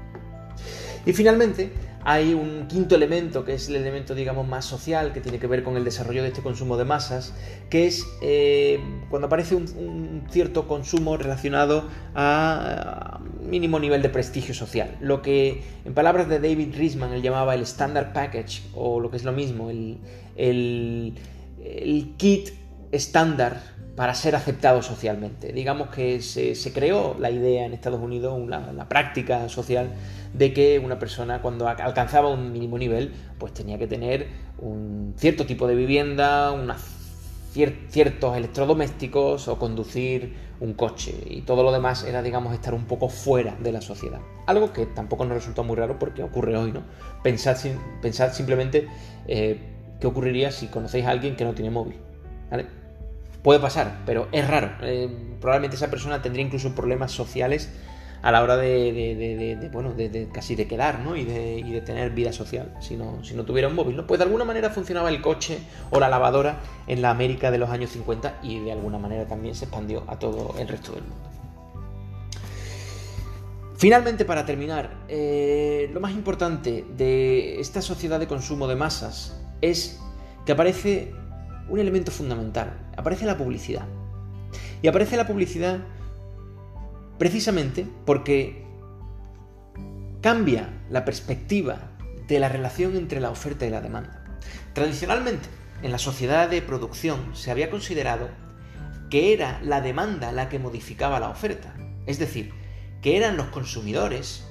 Y 1.06 1.12
finalmente 1.12 1.70
hay 2.04 2.34
un 2.34 2.66
quinto 2.68 2.94
elemento 2.94 3.44
que 3.44 3.54
es 3.54 3.68
el 3.68 3.76
elemento 3.76 4.14
digamos 4.14 4.46
más 4.46 4.64
social 4.64 5.12
que 5.12 5.20
tiene 5.20 5.38
que 5.38 5.46
ver 5.46 5.62
con 5.62 5.76
el 5.76 5.84
desarrollo 5.84 6.22
de 6.22 6.28
este 6.28 6.42
consumo 6.42 6.76
de 6.76 6.84
masas, 6.84 7.34
que 7.70 7.86
es 7.86 8.06
eh, 8.22 8.80
cuando 9.10 9.26
aparece 9.26 9.54
un, 9.54 10.24
cierto 10.30 10.66
consumo 10.68 11.16
relacionado 11.16 11.88
a, 12.14 13.20
mínimo 13.42 13.78
nivel 13.78 14.02
de 14.02 14.08
prestigio 14.08 14.54
social. 14.54 14.96
Lo 15.00 15.22
que 15.22 15.62
en 15.84 15.94
palabras 15.94 16.28
de 16.28 16.40
David 16.40 16.74
Riesman 16.76 17.12
él 17.12 17.22
llamaba 17.22 17.54
el 17.54 17.62
standard 17.62 18.12
package 18.12 18.62
o 18.74 19.00
lo 19.00 19.10
que 19.10 19.16
es 19.16 19.24
lo 19.24 19.32
mismo, 19.32 19.70
el, 19.70 19.98
el, 20.36 22.14
kit 22.16 22.50
estándar 22.92 23.61
para 23.96 24.14
ser 24.14 24.37
aceptado 24.37 24.83
socialmente. 24.83 25.53
Digamos 25.53 25.88
que 25.88 26.20
se, 26.20 26.72
creó 26.72 27.16
la 27.18 27.31
idea 27.31 27.66
en 27.66 27.72
Estados 27.72 28.01
Unidos, 28.01 28.40
la 28.48 28.88
práctica 28.88 29.48
social, 29.48 29.90
de 30.33 30.53
que 30.53 30.79
una 30.79 30.98
persona 30.98 31.42
cuando 31.42 31.68
alcanzaba 31.68 32.29
un 32.29 32.53
mínimo 32.53 32.79
nivel, 32.79 33.12
pues 33.38 33.55
tenía 33.55 33.79
que 33.79 33.87
tener 33.87 34.29
un 34.59 35.14
cierto 35.16 35.46
tipo 35.46 35.66
de 35.66 35.74
vivienda, 35.74 36.53
ciertos 37.53 38.37
electrodomésticos 38.37 39.48
o 39.48 39.59
conducir 39.59 40.48
un 40.61 40.74
coche 40.74 41.14
y 41.27 41.42
todo 41.42 41.62
lo 41.62 41.72
demás 41.72 42.05
era 42.05 42.22
digamos 42.22 42.53
estar 42.53 42.74
un 42.74 42.85
poco 42.85 43.09
fuera 43.09 43.57
de 43.61 43.72
la 43.72 43.81
sociedad 43.81 44.20
algo 44.46 44.72
que 44.72 44.87
tampoco 44.87 45.24
nos 45.24 45.35
resulta 45.35 45.62
muy 45.62 45.77
raro 45.77 45.98
porque 45.98 46.22
ocurre 46.22 46.57
hoy 46.57 46.72
no 46.72 46.83
pensad, 47.22 47.57
pensad 48.03 48.33
simplemente 48.33 48.88
eh, 49.27 49.61
qué 50.01 50.07
ocurriría 50.07 50.51
si 50.51 50.66
conocéis 50.66 51.07
a 51.07 51.11
alguien 51.11 51.37
que 51.37 51.44
no 51.44 51.55
tiene 51.55 51.70
móvil 51.70 51.96
¿vale? 52.51 52.66
Puede 53.48 53.61
pasar 53.61 54.02
pero 54.04 54.28
es 54.30 54.46
raro 54.46 54.72
eh, 54.82 55.08
probablemente 55.40 55.76
esa 55.76 55.88
persona 55.88 56.20
tendría 56.20 56.44
incluso 56.44 56.74
problemas 56.74 57.12
sociales 57.12 57.70
a 58.20 58.30
la 58.30 58.42
hora 58.42 58.58
de, 58.58 59.70
bueno, 59.72 59.94
de, 59.94 60.28
casi 60.30 60.54
de 60.54 60.66
quedar, 60.66 60.98
¿no? 60.98 61.16
Y 61.16 61.24
de, 61.24 61.82
tener 61.87 62.11
vida 62.11 62.32
social, 62.32 62.74
si 62.80 62.94
no, 62.96 63.24
si 63.24 63.34
no 63.34 63.44
tuviera 63.44 63.68
un 63.68 63.74
móvil, 63.74 63.96
¿no? 63.96 64.06
Pues 64.06 64.18
de 64.18 64.24
alguna 64.24 64.44
manera 64.44 64.68
funcionaba 64.68 65.08
el 65.08 65.22
coche 65.22 65.61
o 65.90 65.98
la 65.98 66.11
lavadora 66.11 66.58
en 66.87 67.00
la 67.00 67.08
América 67.08 67.50
de 67.50 67.56
los 67.56 67.70
años 67.70 67.90
50 67.90 68.40
y 68.42 68.58
de 68.58 68.72
alguna 68.72 68.98
manera 68.98 69.26
también 69.26 69.54
se 69.54 69.64
expandió 69.64 70.04
a 70.08 70.18
todo 70.18 70.54
el 70.58 70.68
resto 70.68 70.92
del 70.92 71.04
mundo. 71.04 71.30
Finalmente, 73.78 74.26
para 74.26 74.44
terminar, 74.44 74.90
eh, 75.08 75.88
lo 75.94 76.00
más 76.00 76.11
importante 76.11 76.84
de 76.98 77.61
esta 77.61 77.80
sociedad 77.80 78.18
de 78.18 78.26
consumo 78.26 78.66
de 78.66 78.74
masas 78.74 79.40
es 79.61 80.00
que 80.44 80.50
aparece 80.52 81.14
un 81.68 81.78
elemento 81.78 82.11
fundamental, 82.11 82.72
aparece 82.96 83.26
la 83.26 83.37
publicidad. 83.37 83.87
Y 84.81 84.88
aparece 84.88 85.16
la 85.16 85.26
publicidad 85.26 85.81
Precisamente 87.18 87.85
porque 88.07 88.64
cambia 90.20 90.68
la 90.88 91.04
perspectiva 91.04 91.90
de 92.28 92.38
la 92.38 92.48
relación 92.48 92.96
entre 92.96 93.20
la 93.20 93.31
oferta 93.31 93.66
y 93.66 93.70
la 93.70 93.81
demanda. 93.81 94.24
Tradicionalmente, 94.72 95.48
en 95.83 95.90
la 95.90 95.98
sociedad 95.98 96.48
de 96.48 96.62
producción 96.62 97.35
se 97.35 97.50
había 97.50 97.70
considerado 97.70 98.28
que 99.11 99.33
era 99.33 99.61
la 99.64 99.81
demanda 99.81 100.31
la 100.31 100.48
que 100.48 100.61
modificaba 100.61 101.18
la 101.18 101.31
oferta. 101.31 101.74
Es 102.07 102.20
decir, 102.20 102.52
que 103.02 103.16
eran 103.16 103.37
los 103.37 103.46
consumidores 103.46 104.44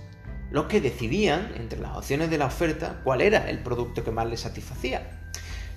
los 0.52 0.66
que 0.66 0.82
decidían, 0.82 1.52
entre 1.56 1.80
las 1.80 1.96
opciones 1.96 2.30
de 2.30 2.38
la 2.38 2.46
oferta, 2.46 3.02
cuál 3.04 3.22
era 3.22 3.50
el 3.50 3.60
producto 3.60 4.04
que 4.04 4.12
más 4.12 4.28
les 4.28 4.42
satisfacía. 4.42 5.17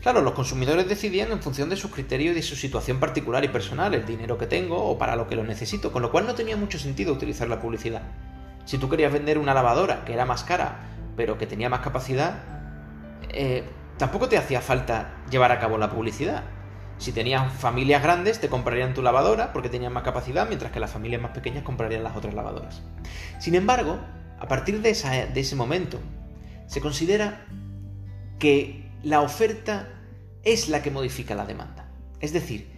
Claro, 0.01 0.23
los 0.23 0.33
consumidores 0.33 0.89
decidían 0.89 1.31
en 1.31 1.43
función 1.43 1.69
de 1.69 1.77
sus 1.77 1.91
criterios 1.91 2.33
y 2.33 2.37
de 2.37 2.43
su 2.43 2.57
situación 2.57 2.99
particular 3.01 3.45
y 3.45 3.49
personal, 3.49 3.93
el 3.93 4.07
dinero 4.07 4.39
que 4.39 4.47
tengo 4.47 4.83
o 4.83 4.97
para 4.97 5.15
lo 5.15 5.27
que 5.29 5.37
lo 5.37 5.45
necesito, 5.45 5.93
con 5.93 6.01
lo 6.01 6.11
cual 6.11 6.27
no 6.27 6.35
tenía 6.35 6.57
mucho 6.57 6.79
sentido 6.79 7.13
utilizar 7.13 7.49
la 7.49 7.61
publicidad. 7.61 8.03
Si 8.65 8.79
tú 8.79 8.89
querías 8.89 9.13
vender 9.13 9.37
una 9.37 9.53
lavadora 9.53 10.05
que 10.07 10.15
era 10.15 10.25
más 10.25 10.43
cara, 10.43 10.81
pero 11.17 11.37
que 11.37 11.47
tenía 11.47 11.69
más 11.69 11.81
capacidad, 11.81 12.43
eh, 13.29 13.65
tampoco 13.99 14.27
te 14.27 14.39
hacía 14.39 14.63
falta 14.63 15.17
llevar 15.31 15.53
a 15.53 15.59
cabo 15.59 15.77
la 15.77 15.91
publicidad. 15.91 16.45
Si 16.97 17.13
tenías 17.13 17.53
familias 17.53 18.03
grandes, 18.03 18.41
te 18.41 18.49
comprarían 18.49 18.95
tu 18.95 19.03
lavadora 19.03 19.53
porque 19.53 19.69
tenían 19.69 19.93
más 19.93 20.03
capacidad, 20.03 20.47
mientras 20.49 20.73
que 20.73 20.81
las 20.81 20.91
familias 20.91 21.21
más 21.21 21.33
pequeñas 21.33 21.63
comprarían 21.63 22.05
las 22.05 22.17
otras 22.17 22.33
lavadoras. 22.33 22.81
Sin 23.39 23.55
embargo, 23.55 23.99
a 24.39 24.49
partir 24.49 24.81
de, 24.81 24.95
de 25.35 25.41
ese 25.41 25.57
momento, 25.57 25.99
se 26.67 26.81
considera 26.81 27.45
que 28.39 28.90
la 29.03 29.21
oferta 29.21 29.89
es 30.45 30.69
la 30.69 30.83
que 30.83 30.91
modifica 30.91 31.35
la 31.35 31.47
demanda. 31.47 31.91
Es 32.21 32.33
decir, 32.33 32.69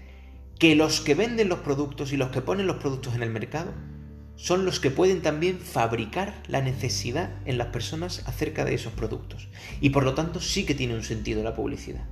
que 0.58 0.76
los 0.76 1.00
que 1.00 1.14
venden 1.14 1.48
los 1.48 1.61
productos 1.61 2.12
y 2.12 2.16
los 2.16 2.30
que 2.30 2.40
ponen 2.40 2.66
los 2.66 2.76
productos 2.76 3.14
en 3.14 3.22
el 3.22 3.30
mercado 3.30 3.72
son 4.37 4.64
los 4.64 4.80
que 4.80 4.90
pueden 4.90 5.22
también 5.22 5.58
fabricar 5.58 6.35
la 6.48 6.61
necesidad 6.61 7.30
en 7.44 7.58
las 7.58 7.68
personas 7.68 8.22
acerca 8.26 8.64
de 8.64 8.74
esos 8.74 8.92
productos. 8.92 9.48
Y 9.80 9.90
por 9.90 10.04
lo 10.04 10.14
tanto 10.14 10.40
sí 10.40 10.64
que 10.64 10.74
tiene 10.74 10.94
un 10.94 11.02
sentido 11.02 11.42
la 11.42 11.54
publicidad. 11.54 12.04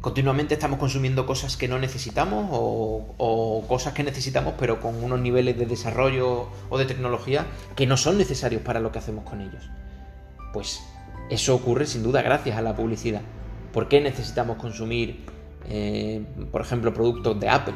Continuamente 0.00 0.54
estamos 0.54 0.78
consumiendo 0.78 1.26
cosas 1.26 1.56
que 1.56 1.68
no 1.68 1.78
necesitamos 1.78 2.48
o, 2.50 3.64
cosas 3.66 3.92
que 3.92 4.04
necesitamos 4.04 4.54
pero 4.58 4.80
con 4.80 5.02
unos 5.02 5.20
niveles 5.20 5.58
de 5.58 5.66
desarrollo 5.66 6.48
o 6.70 6.78
de 6.78 6.84
tecnología 6.84 7.46
que 7.74 7.86
no 7.86 7.96
son 7.96 8.18
necesarios 8.18 8.62
para 8.62 8.78
lo 8.78 8.92
que 8.92 8.98
hacemos 8.98 9.24
con 9.24 9.40
ellos. 9.40 9.68
Pues 10.52 10.80
eso 11.30 11.54
ocurre 11.54 11.86
sin 11.86 12.02
duda 12.02 12.22
gracias 12.22 12.56
a 12.56 12.62
la 12.62 12.74
publicidad. 12.74 13.22
¿Por 13.72 13.88
qué 13.88 14.00
necesitamos 14.00 14.56
consumir, 14.56 15.24
eh, 15.68 16.24
por 16.50 16.60
ejemplo, 16.60 16.94
productos 16.94 17.38
de 17.40 17.48
Apple? 17.48 17.74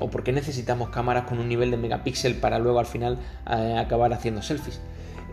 ¿O 0.00 0.10
por 0.10 0.24
qué 0.24 0.32
necesitamos 0.32 0.88
cámaras 0.88 1.24
con 1.24 1.38
un 1.38 1.48
nivel 1.48 1.70
de 1.70 1.76
megapíxel 1.76 2.36
para 2.36 2.58
luego 2.58 2.78
al 2.78 2.86
final 2.86 3.18
acabar 3.44 4.12
haciendo 4.12 4.42
selfies? 4.42 4.80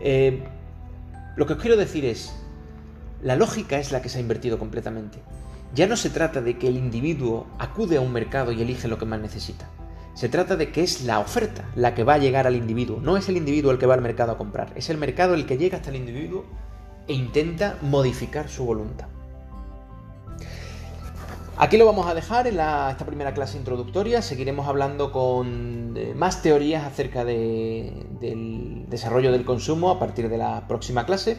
Eh, 0.02 0.44
lo 1.36 1.46
que 1.46 1.54
os 1.54 1.58
quiero 1.58 1.76
decir 1.76 2.04
es, 2.04 2.34
la 3.22 3.36
lógica 3.36 3.78
es 3.78 3.92
la 3.92 4.02
que 4.02 4.08
se 4.08 4.18
ha 4.18 4.20
invertido 4.20 4.58
completamente. 4.58 5.18
Ya 5.74 5.86
no 5.86 5.96
se 5.96 6.10
trata 6.10 6.40
de 6.40 6.58
que 6.58 6.68
el 6.68 6.76
individuo 6.76 7.46
acude 7.58 7.96
a 7.96 8.00
un 8.00 8.12
mercado 8.12 8.52
y 8.52 8.60
elige 8.60 8.88
lo 8.88 8.98
que 8.98 9.06
más 9.06 9.20
necesita. 9.20 9.68
Se 10.14 10.28
trata 10.28 10.56
de 10.56 10.72
que 10.72 10.82
es 10.82 11.04
la 11.04 11.20
oferta 11.20 11.64
la 11.76 11.94
que 11.94 12.04
va 12.04 12.14
a 12.14 12.18
llegar 12.18 12.46
al 12.46 12.56
individuo. 12.56 13.00
No 13.00 13.16
es 13.16 13.28
el 13.28 13.36
individuo 13.36 13.70
el 13.70 13.78
que 13.78 13.86
va 13.86 13.94
al 13.94 14.02
mercado 14.02 14.32
a 14.32 14.38
comprar, 14.38 14.72
es 14.74 14.90
el 14.90 14.98
mercado 14.98 15.34
el 15.34 15.46
que 15.46 15.56
llega 15.56 15.78
hasta 15.78 15.90
el 15.90 15.96
individuo 15.96 16.44
e 17.06 17.14
intenta 17.14 17.76
modificar 17.82 18.48
su 18.48 18.64
voluntad. 18.64 19.08
Aquí 21.56 21.76
lo 21.76 21.84
vamos 21.84 22.06
a 22.06 22.14
dejar 22.14 22.46
en 22.46 22.54
esta 22.54 23.04
primera 23.04 23.34
clase 23.34 23.58
introductoria. 23.58 24.22
Seguiremos 24.22 24.66
hablando 24.66 25.12
con 25.12 25.94
eh, 25.94 26.14
más 26.16 26.40
teorías 26.40 26.86
acerca 26.86 27.26
del 27.26 28.86
desarrollo 28.88 29.30
del 29.30 29.44
consumo 29.44 29.90
a 29.90 29.98
partir 29.98 30.30
de 30.30 30.38
la 30.38 30.66
próxima 30.68 31.04
clase. 31.04 31.36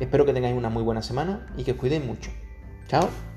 Espero 0.00 0.26
que 0.26 0.32
tengáis 0.32 0.56
una 0.56 0.68
muy 0.68 0.82
buena 0.82 1.00
semana 1.00 1.46
y 1.56 1.62
que 1.62 1.72
os 1.72 1.76
cuidéis 1.76 2.04
mucho. 2.04 2.32
Chao. 2.88 3.29